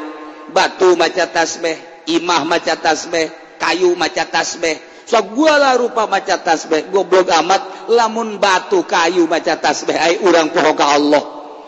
batu 0.52 0.94
maca 0.94 1.26
tasbih 1.26 1.76
imah 2.06 2.44
maca 2.46 2.76
tasbih 2.76 3.30
kayu 3.58 3.94
maca 3.96 4.26
tasbih. 4.28 4.78
So 5.06 5.22
gualah 5.22 5.78
rupa 5.78 6.10
maca 6.10 6.42
tasbih 6.42 6.90
goblok 6.90 7.30
amat 7.30 7.86
lamun 7.90 8.42
batu 8.42 8.82
kayu 8.82 9.30
maca 9.30 9.54
tasbih. 9.58 9.94
Ai 9.94 10.18
urang 10.22 10.50
poho 10.50 10.74
ka 10.74 10.98
Allah. 10.98 11.22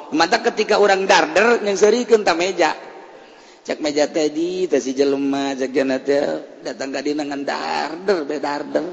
Mata 0.09 0.41
ketika 0.41 0.81
orang 0.81 1.05
darder 1.05 1.61
yang 1.63 1.77
serikan 1.77 2.25
ta 2.25 2.33
meja. 2.33 2.88
cek 3.69 3.85
meja 3.85 4.09
tadi 4.09 4.65
teh 4.65 4.81
si 4.81 4.97
cek 4.97 5.71
jana 5.77 6.01
datang 6.65 6.89
ka 6.89 7.05
dina 7.05 7.21
ngan 7.21 7.45
darder 7.45 8.25
be 8.25 8.41
darder. 8.41 8.87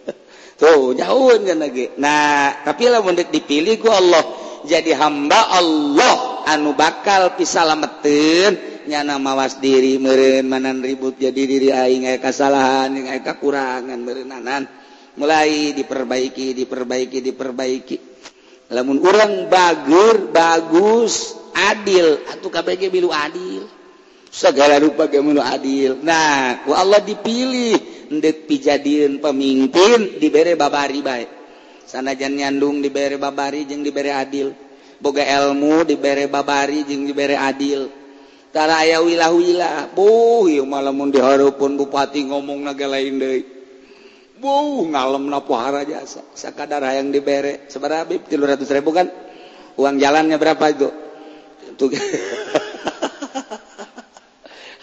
Tuh 0.60 0.96
jauh 0.96 1.36
kana 1.44 1.68
ge 1.68 1.92
nah 2.00 2.64
tapi 2.64 2.88
lamun 2.88 3.12
deuk 3.12 3.28
dipilih 3.28 3.76
ku 3.76 3.92
Allah. 3.92 4.24
Jadi 4.64 4.96
hamba 4.96 5.52
Allah 5.52 6.48
anu 6.48 6.72
bakal 6.72 7.36
pisalametin 7.36 8.88
nyana 8.88 9.20
mawas 9.20 9.60
diri 9.60 10.00
meren 10.00 10.48
manan 10.48 10.80
ribut 10.80 11.20
jadi 11.20 11.36
diri 11.36 11.68
aing 11.76 12.08
aya 12.08 12.16
kasalahan 12.16 12.96
aya 12.96 13.20
kakurangan 13.20 14.00
meureunanan 14.00 14.64
mulai 15.20 15.76
diperbaiki 15.76 16.56
diperbaiki 16.56 17.20
diperbaiki. 17.20 17.96
Lamun 18.72 18.96
urang 19.04 19.44
bagur 19.52 20.32
bagus 20.32 21.36
adil. 21.52 22.24
Atuh 22.32 22.48
KBG 22.48 22.88
bilu 22.88 23.12
adil. 23.12 23.65
segala 24.30 24.76
rupa 24.82 25.08
kemunuh 25.08 25.42
adil. 25.42 26.00
Nah 26.02 26.62
ku 26.66 26.74
Allah 26.74 27.00
dipilih 27.02 28.08
ndek 28.12 28.46
pijadian 28.46 29.18
pemimpin 29.18 30.20
diberi 30.20 30.54
babari 30.54 31.00
baik 31.02 31.28
sanajan 31.86 32.34
nyandung 32.34 32.82
diberi 32.82 33.16
babari 33.16 33.64
jeung 33.64 33.86
diberi 33.86 34.10
adil. 34.10 34.52
Boga 34.96 35.22
ilmu 35.22 35.86
diberi 35.86 36.26
babari 36.26 36.82
jeung 36.84 37.06
diberi 37.06 37.36
adil. 37.38 37.88
Tara 38.50 38.80
aya 38.80 39.04
wilah-wilah 39.04 39.92
buh 39.92 40.48
ieu 40.48 40.64
mah 40.64 40.80
lamun 40.80 41.12
dihareupeun 41.12 41.76
bupati 41.76 42.24
ngomong 42.24 42.64
naga 42.64 42.88
lain 42.88 43.20
deui. 43.20 43.42
Buh 44.36 44.84
ngalem 44.88 45.28
ngalemna 45.28 45.40
pohara 45.44 45.84
jasa 45.84 46.24
sakadar 46.32 46.84
yang 46.96 47.12
dibere. 47.12 47.68
Sabaraha 47.68 48.08
bib 48.08 48.24
300 48.28 48.64
ribu 48.80 48.96
kan? 48.96 49.08
Uang 49.76 50.00
jalannya 50.00 50.40
berapa 50.40 50.72
itu 50.72 50.88
tuh. 51.76 51.92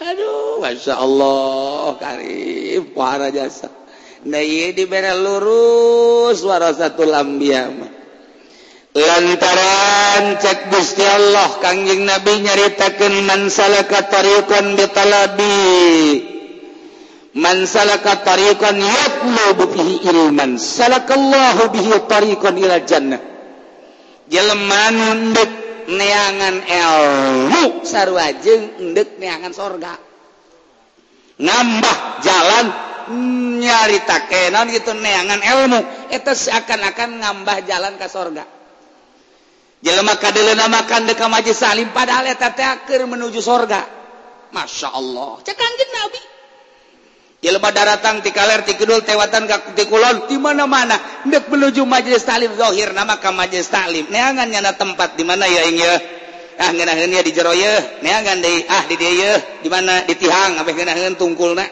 Aduh 0.02 0.58
Masya 0.58 0.94
Allah 0.98 1.94
Karim 2.02 2.90
para 2.90 3.30
jasa. 3.30 3.70
Nah 4.24 4.40
iya 4.40 4.72
diber 4.72 5.04
lurus 5.20 6.40
suara 6.40 6.72
satu 6.72 7.04
lambiam 7.04 7.84
lantaran 8.94 10.38
cek 10.38 10.70
Gusti 10.70 11.02
Allah 11.02 11.50
Kangjeng 11.58 12.06
Nabi 12.06 12.46
nyaritakan 12.46 13.26
mansalaka 13.26 14.06
tariqan 14.06 14.78
bitalabi 14.78 16.22
mansalaka 17.34 18.22
tariqan 18.22 18.78
yatlubu 18.78 19.74
bihi 19.74 19.94
ilman. 20.08 20.56
Salakallahu 20.56 21.74
bihi 21.74 21.92
tariqan 22.06 22.54
ila 22.54 22.78
jannah. 22.86 23.22
Jelema 24.30 24.88
nunduk 24.94 25.63
neangan 25.88 26.56
elmu 26.64 27.84
sarwajeng 27.84 28.80
endek 28.80 29.20
neangan 29.20 29.52
sorga. 29.52 29.94
Nambah 31.34 31.96
jalan 32.22 32.66
nyarita 33.60 34.30
kenan 34.30 34.70
gitu 34.70 34.94
neangan 34.96 35.40
ilmu. 35.42 35.80
Itu 36.10 36.32
seakan-akan 36.32 37.20
ngambah 37.20 37.56
jalan 37.66 37.94
ke 37.98 38.06
sorga. 38.08 38.44
Jelema 39.84 40.16
kadele 40.16 40.56
makan 40.56 41.04
deka 41.04 41.28
majlis 41.28 41.60
salim 41.60 41.92
padahal 41.92 42.24
eta 42.24 42.56
teh 42.56 43.04
menuju 43.04 43.40
sorga. 43.44 43.84
Masya 44.54 44.88
Allah. 44.94 45.42
Cek 45.42 45.56
kanjeng 45.58 45.90
Nabi. 45.92 46.33
Jelma 47.44 47.68
daratang 47.76 48.24
ti 48.24 48.32
kaler 48.32 48.64
ti 48.64 48.72
kidul 48.72 49.04
tewatan 49.04 49.44
ka 49.44 49.76
ti 49.76 49.84
kulon 49.84 50.32
di 50.32 50.40
mana-mana. 50.40 50.96
Ndek 51.28 51.52
menuju 51.52 51.84
majelis 51.84 52.24
taklim 52.24 52.56
zahir 52.56 52.96
nama 52.96 53.20
ka 53.20 53.36
majelis 53.36 53.68
taklim. 53.68 54.08
Neangan 54.08 54.48
nyana 54.48 54.72
tempat 54.72 55.12
di 55.12 55.28
mana 55.28 55.44
ya 55.44 55.68
ing 55.68 55.76
ye 55.76 55.92
ah 56.56 56.72
ngeunaheun 56.72 57.12
ya 57.12 57.20
di 57.20 57.36
jero 57.36 57.52
ye 57.52 58.00
neangan 58.00 58.40
deui 58.40 58.64
ah 58.64 58.88
di 58.88 58.96
dieu 58.96 59.12
ye 59.12 59.60
di 59.60 59.68
mana? 59.68 60.08
Di 60.08 60.16
tihang 60.16 60.56
abeh 60.56 60.72
ngeunaheun 60.72 61.20
tungkulna. 61.20 61.68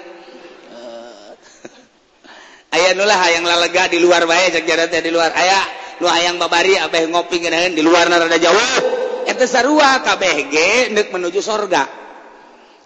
Eh, 2.68 2.76
aya 2.76 2.92
nu 2.92 3.08
lah 3.08 3.16
hayang 3.16 3.48
lalega 3.48 3.88
di 3.88 3.96
luar 3.96 4.28
bae 4.28 4.52
cek 4.52 4.68
jarat 4.68 4.92
di 4.92 5.08
luar. 5.08 5.32
Aya 5.32 5.56
nu 6.04 6.06
hayang 6.12 6.36
babari 6.36 6.76
abeh 6.76 7.08
ngopi 7.08 7.48
ngeunaheun 7.48 7.72
di 7.72 7.80
luar 7.80 8.12
rada 8.12 8.36
jauh. 8.36 9.24
Eta 9.24 9.48
sarua 9.48 10.04
kabeh 10.04 10.52
ge 10.52 10.92
neuk 10.92 11.08
menuju 11.16 11.40
sorga. 11.40 11.88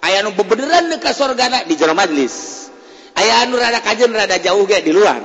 Aya 0.07 0.22
nu 0.22 0.30
bebederan 0.39 0.87
deuk 0.87 1.03
ka 1.03 1.11
sorgana 1.11 1.66
di 1.66 1.74
jero 1.74 1.91
majelis. 1.91 2.66
ayaah 3.17 3.49
rada 3.51 3.81
kajjun 3.83 4.12
rada 4.12 4.37
jauh 4.39 4.62
ge 4.69 4.85
di 4.85 4.93
luar. 4.93 5.21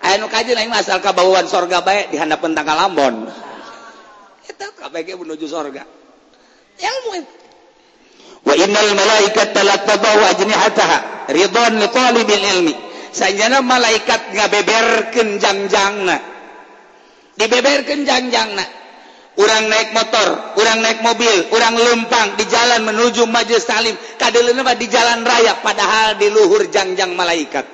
Aya 0.00 0.16
nu 0.16 0.26
kajjun 0.32 0.56
aing 0.56 0.72
asal 0.72 0.98
kabauan 1.04 1.44
sorga 1.44 1.84
baik 1.84 2.08
di 2.10 2.16
handapan 2.16 2.56
tanggal 2.56 2.76
lambon. 2.88 3.28
KPG 4.80 5.20
menuju 5.20 5.44
sorga. 5.44 5.84
Ilmu 6.80 7.20
wa 8.40 8.54
innal 8.56 8.90
malaikat 8.96 9.52
talak 9.52 9.84
ajnihataha 9.84 11.28
ridwan 11.28 11.76
li 11.76 11.88
talibil 11.92 12.44
ilmi. 12.56 12.74
Sanjana 13.12 13.60
malaikat 13.60 14.32
ngabeberkeun 14.32 15.36
jangjangna 15.42 16.16
dibeberkeun 17.40 18.06
jangjangna 18.06 18.64
orang 19.38 19.70
naik 19.70 19.94
motor 19.94 20.58
orang 20.58 20.78
naik 20.82 20.98
mobil 21.06 21.46
orang 21.54 21.74
lempang 21.78 22.34
di 22.34 22.44
jalan 22.50 22.82
menuju 22.82 23.28
majelis 23.30 23.62
Salim 23.62 23.94
Kadelunapa 24.18 24.74
di 24.74 24.86
jalan 24.90 25.22
raya 25.22 25.62
padahal 25.62 26.18
di 26.18 26.26
luhur 26.32 26.66
jangjang 26.68 27.14
malaikat. 27.14 27.66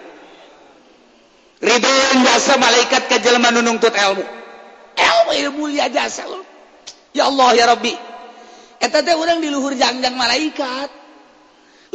Ridho 1.57 1.93
jasa 2.21 2.61
malaikat 2.61 3.09
ke 3.09 3.17
jelma 3.25 3.49
nuntut 3.49 3.97
ilmu 3.97 4.25
ilmu 4.97 5.31
ilmu 5.33 5.65
ya 5.73 5.89
jasa 5.89 6.29
lo 6.29 6.45
ya 7.17 7.29
Allah 7.29 7.49
ya 7.57 7.65
Rabbi. 7.73 7.95
Eta 8.77 9.01
teh 9.01 9.17
orang 9.17 9.41
di 9.41 9.49
luhur 9.49 9.73
jangjang 9.73 10.13
malaikat. 10.13 10.93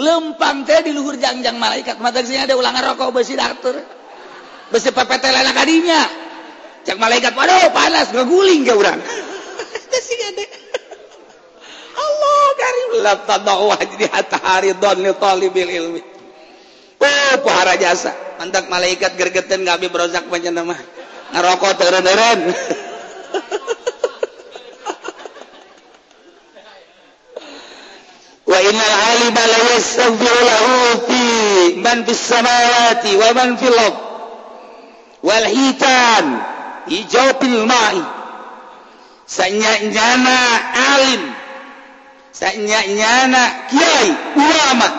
Lempang 0.02 0.66
teh 0.66 0.82
di 0.82 0.90
luhur 0.98 1.14
jangjang 1.14 1.62
malaikat. 1.62 2.02
Mata 2.02 2.26
sini 2.26 2.42
ada 2.42 2.58
ulangan 2.58 2.82
rokok 2.94 3.22
besi 3.22 3.38
datur. 3.38 3.78
Besi 4.74 4.90
pepet 4.90 5.22
lelak 5.30 5.54
kadinya 5.54 6.02
cek 6.82 6.98
malaikat 6.98 7.34
waduh 7.38 7.70
panas 7.70 8.10
ngeguling 8.10 8.66
ke 8.66 8.74
orang 8.74 9.00
Allah 11.92 12.44
karim 12.56 12.92
la 13.04 13.14
tadawa 13.28 13.76
jadi 13.84 14.06
hatta 14.08 14.38
haridon 14.40 14.98
li 15.04 15.12
talibil 15.20 15.70
ilmi. 15.70 16.02
Oh 17.02 17.34
pahara 17.44 17.76
jasa. 17.76 18.16
Mantak 18.40 18.72
malaikat 18.72 19.20
gergeten 19.20 19.68
gabi 19.68 19.92
berozak 19.92 20.26
panjenengan 20.32 20.74
mah 20.74 20.80
ngerokok 21.32 21.72
teureun-eureun 21.78 22.40
innal 28.62 28.96
alima 29.10 29.44
la 29.50 29.60
yastaghfiru 29.74 30.40
lahu 30.46 30.74
fi 31.10 31.22
man 31.82 32.06
fis 32.06 32.22
samawati 32.22 33.12
wa 33.18 33.30
man 33.34 33.50
fil 33.58 33.78
ard. 33.78 33.98
Wal 35.22 35.48
hitan 35.50 36.26
ijaubil 36.90 37.66
ma'i 37.70 38.21
sanyanyana 39.32 40.38
alim. 40.76 41.24
Sanyanyana 42.36 43.72
kiai 43.72 44.12
ulama. 44.36 44.90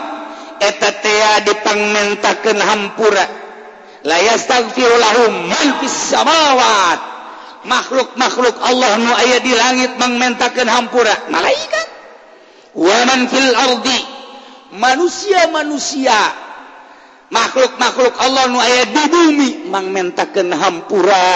Eta 0.57 0.89
dipangmentakeun 1.45 2.57
hampura. 2.57 3.25
La 4.03 4.17
yastaghfiru 4.19 4.95
lahum 4.97 5.33
man 5.53 5.67
fis 5.83 5.97
samawat. 6.09 6.99
Makhluk-makhluk 7.63 8.59
Allah 8.59 8.99
nu 8.99 9.11
aya 9.15 9.39
di 9.39 9.53
langit 9.55 9.95
mangmentakeun 10.01 10.67
hampura. 10.67 11.13
Malaikat. 11.29 11.87
Wa 12.73 12.97
man 13.07 13.29
fil 13.29 13.53
ardi. 13.53 13.99
Manusia-manusia. 14.73 16.41
Makhluk-makhluk 17.29 18.13
Allah 18.19 18.45
nu 18.49 18.59
aya 18.61 18.83
di 18.89 19.03
bumi 19.09 19.49
mangmentakeun 19.69 20.49
hampura 20.53 21.27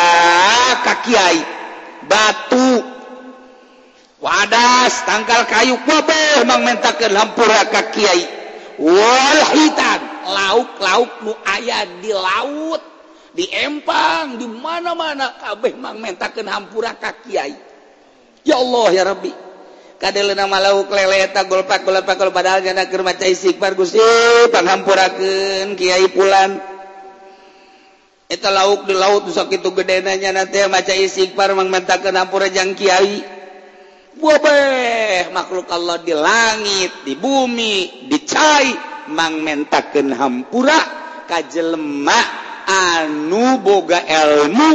ka 0.83 1.03
kiai. 1.05 1.57
batu. 2.05 2.85
Wadas 4.17 5.05
tanggal 5.05 5.45
kayu 5.45 5.77
kobe 5.85 6.45
mengmentakan 6.45 7.13
hampuraka 7.17 7.93
kiai. 7.93 8.25
Wal 8.77 9.41
hitan. 9.57 10.01
Lauk-lauk 10.27 11.23
nu 11.23 11.33
aya 11.47 11.87
di 12.03 12.11
laut 12.11 12.81
di 13.33 13.45
empang 13.49 14.37
di 14.37 14.45
mana-mana. 14.45 15.37
Kabeh 15.37 15.73
mangmentakeun 15.77 16.49
hampura 16.49 16.93
ka 16.97 17.13
kiai. 17.25 17.55
Ya 18.45 18.57
Allah 18.57 18.87
ya 18.93 19.03
Rabbi. 19.05 19.31
Kadalena 19.97 20.45
malauk 20.45 20.93
leleta 20.93 21.41
golpak 21.49 21.81
golpak 21.81 22.21
padahal 22.29 22.61
jana 22.61 22.85
keur 22.85 23.01
maca 23.01 23.25
istighfar 23.25 23.73
Gusti 23.73 23.97
panghampurakeun 24.53 25.73
Kiai 25.73 26.05
pulan 26.13 26.76
eta 28.28 28.51
lauk 28.51 28.84
di 28.84 28.93
laut 28.93 29.23
sok 29.32 29.55
itu 29.55 29.71
gede 29.71 30.03
nanya 30.03 30.36
nanti 30.36 30.59
maca 30.67 30.91
istighfar 30.91 31.55
mengmentakan 31.55 32.15
ampura 32.19 32.51
jang 32.51 32.75
kiai. 32.75 33.23
Bobeh 34.17 35.30
makhluk 35.30 35.69
Allah 35.69 36.01
di 36.01 36.11
langit 36.11 37.05
di 37.05 37.13
bumi 37.15 38.09
di 38.09 38.17
cai 38.25 38.73
mengmentakan 39.07 40.09
hampura 40.11 40.80
ka 41.30 41.45
jelema 41.45 42.17
anu 42.67 43.61
boga 43.61 44.01
ilmu 44.03 44.71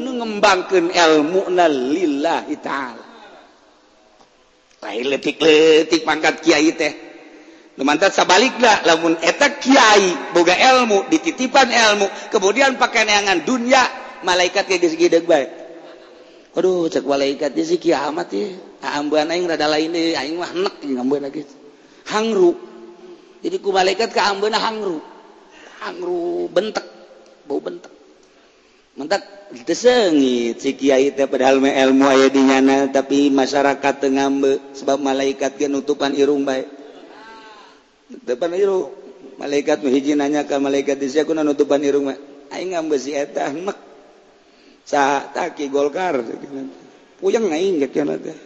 nu 0.00 0.10
ngembangkeun 0.16 0.90
ilmu 0.90 1.40
na 1.52 1.68
lillahi 1.68 2.54
ta'ala. 2.58 3.04
Lain 4.82 5.06
letik-letik 5.08 6.02
pangkat 6.02 6.40
kiai 6.40 6.72
teh. 6.72 7.05
Lumantat 7.76 8.16
sabaliklah 8.16 8.88
lamun 8.88 9.20
eta 9.20 9.52
kiai 9.52 10.32
boga 10.32 10.56
ilmu 10.56 11.12
dititipan 11.12 11.68
ilmu 11.68 12.08
kemudian 12.32 12.80
pakai 12.80 13.04
neangan 13.04 13.44
dunia 13.44 13.84
malaikat 14.24 14.64
geus 14.80 14.96
gideg 14.96 15.28
bae. 15.28 15.44
Aduh 16.56 16.88
cek 16.88 17.04
malaikat 17.04 17.52
ieu 17.52 17.68
si 17.68 17.76
kiamat 17.76 18.32
ieu. 18.32 18.56
Aambeun 18.80 19.28
ah, 19.28 19.32
aing 19.36 19.44
rada 19.44 19.68
lain 19.68 19.92
deui 19.92 20.16
aing 20.16 20.40
mah 20.40 20.56
enek 20.56 20.80
ngambeun 20.80 21.28
geus. 21.28 21.52
Hangru. 22.08 22.56
Jadi 23.44 23.56
ku 23.60 23.68
malaikat 23.76 24.08
ka 24.08 24.32
ambeuna 24.32 24.56
hangru. 24.56 24.96
Hangru 25.84 26.48
bentek 26.48 26.86
bau 27.44 27.60
bentek. 27.60 27.92
Mentak 28.96 29.52
desengit 29.68 30.64
si 30.64 30.72
kiai 30.72 31.12
teh 31.12 31.28
padahal 31.28 31.60
mah 31.60 31.76
ilmu 31.76 32.08
aya 32.08 32.32
di 32.32 32.40
nyana 32.40 32.88
tapi 32.88 33.28
masyarakat 33.28 33.94
teu 34.00 34.08
ngambe 34.08 34.72
sebab 34.72 34.96
malaikat 34.96 35.60
ge 35.60 35.68
nutupan 35.68 36.16
irung 36.16 36.48
bae. 36.48 36.64
depan 38.10 38.54
Iru 38.54 38.90
malaikat 39.38 39.82
hiji 39.82 40.14
nanya 40.14 40.46
ke 40.46 40.56
malaikat 40.58 40.98
di 41.02 41.10
aku 41.10 41.34
nutupan 41.34 41.82
Iru 41.82 42.06
aing 42.50 42.74
ngambesi 42.74 43.14
eta 43.14 43.50
mek 43.50 43.78
sa 44.86 45.26
taki 45.34 45.66
golkar. 45.66 46.22
Puyeng 47.18 47.50
aing 47.50 47.82
kana 47.90 48.14
teh. 48.20 48.38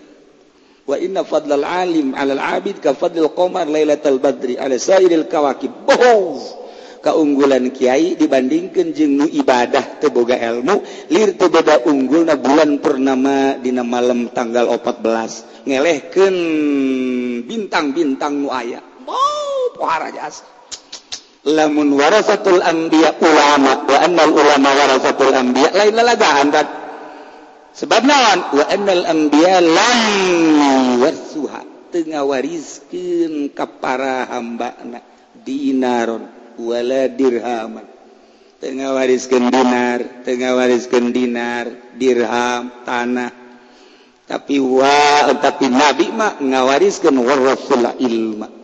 Wa 0.88 0.96
inna 0.96 1.22
fadlal 1.22 1.62
alim 1.62 2.16
'alal 2.16 2.40
'abid 2.40 2.80
ka 2.80 2.96
fadlil 2.96 3.30
qamar 3.36 3.68
lailatal 3.68 4.18
badri 4.18 4.56
'ala 4.56 4.80
sairil 4.80 5.28
kawakib. 5.28 5.84
Bohong! 5.84 6.58
Keunggulan 7.00 7.72
Kyai 7.72 8.12
dibandingkan 8.12 8.92
jengnu 8.92 9.24
ibadah 9.32 9.96
teboga 10.04 10.36
ilmu 10.36 11.08
lir 11.08 11.32
tebeda 11.32 11.88
unggul 11.88 12.28
na 12.28 12.36
bulan 12.36 12.76
purnama 12.76 13.56
dina 13.56 13.80
malam 13.80 14.28
tanggal 14.28 14.68
14 14.68 15.64
ngelehken 15.64 16.34
bintang-bintang 17.48 18.44
nu 18.44 18.52
muaya 18.52 18.84
bohong! 19.08 19.39
lamun 21.40 21.88
warasatul 21.96 22.60
anbiya 22.60 23.16
ulama 23.16 23.88
wa 23.88 23.98
annal 24.04 24.32
ulama 24.36 24.68
warasatul 24.76 25.32
anbiya 25.32 25.72
lain 25.72 25.96
lalagaan 25.96 26.52
kan 26.52 26.66
sebab 27.70 28.02
naon? 28.02 28.40
Wa 28.60 28.64
annal 28.66 29.04
anbiya 29.06 29.62
lam 29.62 30.00
warsuha 31.00 31.60
tengah 31.90 32.22
ngawarizkeun 32.22 33.50
ka 33.56 33.66
para 33.66 34.28
hambana 34.30 35.02
dinaron 35.42 36.28
wala 36.60 37.08
dirhaman. 37.10 37.86
Tengah 38.60 38.92
ngawarizkeun 38.92 39.48
dinar 39.48 39.98
tengah 40.22 40.52
ngawarizkeun 40.52 41.06
dinar 41.14 41.66
dirham 41.96 42.84
tanah. 42.84 43.32
Tapi 44.28 44.62
wa 44.62 45.26
tapi 45.40 45.66
nabi 45.66 46.12
mah 46.12 46.38
ngawarizkeun 46.38 47.16
warasul 47.16 47.86
ilma. 47.98 48.59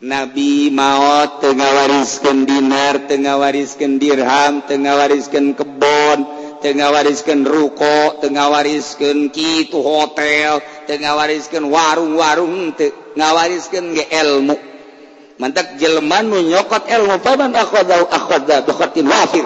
Nabi 0.00 0.72
maut 0.72 1.44
Tenga 1.44 1.68
wariskan 1.76 2.48
dinar 2.48 3.04
Tenga 3.04 3.36
wariskan 3.36 4.00
dirham 4.00 4.64
Tenga 4.64 4.96
wariskan 4.96 5.52
kebon 5.52 6.18
Tenga 6.64 6.88
wariskan 6.88 7.44
ruko 7.44 8.16
Tenga 8.16 8.48
wariskan 8.48 9.28
kitu 9.28 9.76
hotel 9.76 10.64
Tenga 10.88 11.20
wariskan 11.20 11.68
warung-warung 11.68 12.72
Tenga 12.72 13.28
ge 13.68 14.04
ilmu. 14.08 14.56
Mantak 15.36 15.76
jelma 15.76 16.24
nu 16.24 16.48
nyokot 16.48 16.88
ilmu 16.88 17.20
Paman 17.20 17.52
akhwadau 17.52 18.08
akhwadau 18.08 18.72
wafir. 19.04 19.44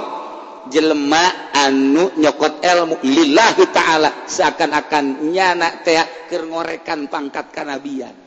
Jelma 0.71 1.51
anu 1.51 2.15
nyokot 2.15 2.63
ilmu 2.63 3.03
Lillahi 3.03 3.75
ta'ala 3.75 4.31
Seakan-akan 4.31 5.35
nyana 5.35 5.83
teh 5.83 5.99
Kerngorekan 6.31 7.11
pangkat 7.11 7.51
kanabian. 7.51 8.24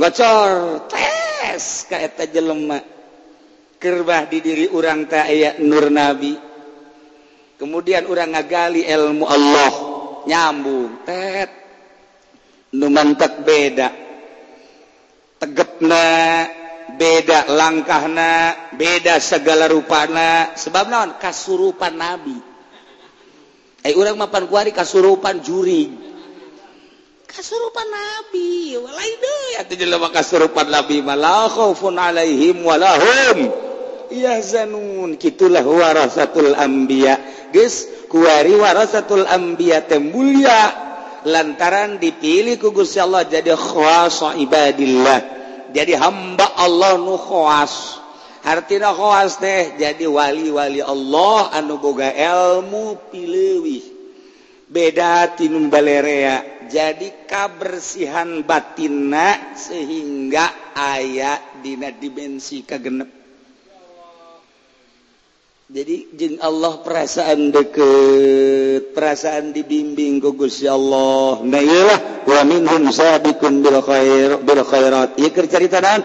ngocor 0.00 0.88
tes 0.88 1.84
kaeta 1.84 2.24
jelema. 2.32 2.80
Kerbah 3.80 4.28
di 4.28 4.40
diri 4.40 4.66
urang 4.72 5.04
teh 5.04 5.20
aya 5.20 5.60
nur 5.60 5.92
nabi. 5.92 6.36
Kemudian 7.60 8.08
urang 8.08 8.32
ngagali 8.32 8.88
ilmu 8.88 9.24
Allah. 9.28 9.72
Nyambung 10.24 11.04
tet. 11.04 11.50
Nu 12.76 12.88
mantap 12.88 13.44
beda. 13.44 13.88
Tegepna 15.40 16.04
beda 16.96 17.48
langkahna 17.52 18.32
beda 18.76 19.20
segala 19.20 19.68
rupana. 19.68 20.56
Sebab 20.56 20.84
naon? 20.88 21.10
Kasurupan 21.16 21.96
nabi. 21.96 22.36
Eh 23.80 23.96
urang 23.96 24.20
mapan 24.20 24.44
kuari 24.44 24.76
kasurupan 24.76 25.40
juri 25.40 26.09
kasurupan 27.40 27.88
nabi. 27.88 28.76
Walai 28.76 29.12
deui 29.16 29.52
atuh 29.64 29.76
jelema 29.80 30.12
kasurupan 30.12 30.68
nabi. 30.68 31.00
Malah 31.00 31.48
khaufun 31.48 31.96
alaihim 31.96 32.60
walahum 32.60 33.48
yahzanun 34.12 35.16
kitulah 35.16 35.64
warasatul 35.64 36.52
anbiya. 36.52 37.16
Geus 37.48 37.88
kuari 38.12 38.52
warasatul 38.52 39.24
anbiya 39.24 39.88
teh 39.88 39.96
mulia. 39.96 40.92
Lantaran 41.24 41.96
dipilih 41.96 42.60
ku 42.60 42.76
Gusti 42.76 43.00
Allah 43.00 43.24
jadi 43.24 43.56
khawasa 43.56 44.36
ibadillah. 44.36 45.20
Jadi 45.72 45.96
hamba 45.96 46.44
Allah 46.60 47.00
nu 47.00 47.16
khawas 47.16 48.00
hartina 48.44 48.92
khawas 48.92 49.40
teh 49.40 49.76
jadi 49.80 50.08
wali-wali 50.08 50.80
Allah 50.80 51.52
anu 51.56 51.76
boga 51.76 52.08
ilmu 52.08 52.96
pilewi 53.12 53.89
beda 54.70 55.34
tinum 55.34 55.66
balerea. 55.66 56.62
Jadi 56.70 57.26
kabersihan 57.26 58.46
batina 58.46 59.58
sehingga 59.58 60.70
ayat 60.78 61.58
dina 61.58 61.90
dimensi 61.90 62.62
kegenep 62.62 63.20
jadi 65.70 66.02
jin 66.18 66.34
Allah 66.42 66.82
perasaan 66.82 67.54
deket 67.54 68.90
perasaan 68.90 69.54
dibimbing 69.54 70.18
gugus 70.18 70.66
ya 70.66 70.74
Allah. 70.74 71.46
Nah 71.46 71.62
iyalah. 71.62 72.26
Wa 72.26 72.42
minhum 72.42 72.90
sabiqun 72.90 73.62
bil 73.62 73.78
khair 73.78 74.42
bil 74.42 74.66
khairat. 74.66 75.14
Ieu 75.22 75.30
keur 75.30 75.46
carita 75.46 75.78
naon 75.78 76.02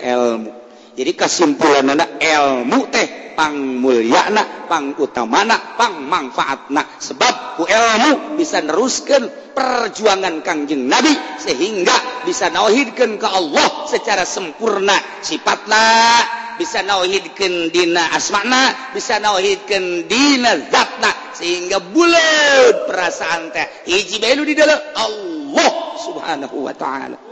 ilmu. 0.00 0.61
jadi 0.92 1.12
kesimpulan 1.16 1.88
anak 1.88 2.20
ilmu 2.20 2.88
teh 2.92 3.32
pang 3.32 3.56
mulia 3.56 4.28
nak 4.28 4.68
pang 4.68 4.92
utama 5.00 5.40
nak 5.44 5.80
pang 5.80 6.04
manfaat 6.04 6.68
nak 6.68 7.00
sebab 7.00 7.56
ku 7.56 7.64
ilmu 7.64 8.36
bisa 8.36 8.60
neruskan 8.60 9.28
perjuangan 9.56 10.44
kangjeng 10.44 10.88
nabi 10.88 11.12
sehingga 11.40 12.24
bisa 12.28 12.52
nauhidkan 12.52 13.16
ke 13.16 13.28
Allah 13.28 13.88
secara 13.88 14.28
sempurna 14.28 14.96
sifatna 15.24 16.20
bisa 16.60 16.84
nauhidkan 16.84 17.72
dina 17.72 18.12
asmana 18.12 18.92
bisa 18.92 19.16
nauhidkan 19.16 20.04
dina 20.04 20.60
zatna 20.68 21.22
sehingga 21.32 21.82
bulat 21.82 22.86
perasaan 22.86 23.50
teh. 23.50 23.66
Hiji 23.88 24.22
belu 24.22 24.46
di 24.46 24.54
dalam 24.54 24.78
Allah 24.94 25.72
subhanahu 25.98 26.56
wa 26.62 26.74
ta'ala. 26.76 27.31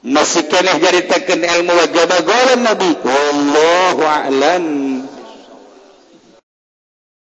masih 0.00 0.48
keneh 0.48 0.76
jaritakan 0.80 1.40
ilmu 1.44 1.72
wajah 1.76 2.04
nabi. 2.56 2.90
Wallahu 3.04 4.02
a'lam. 4.04 4.64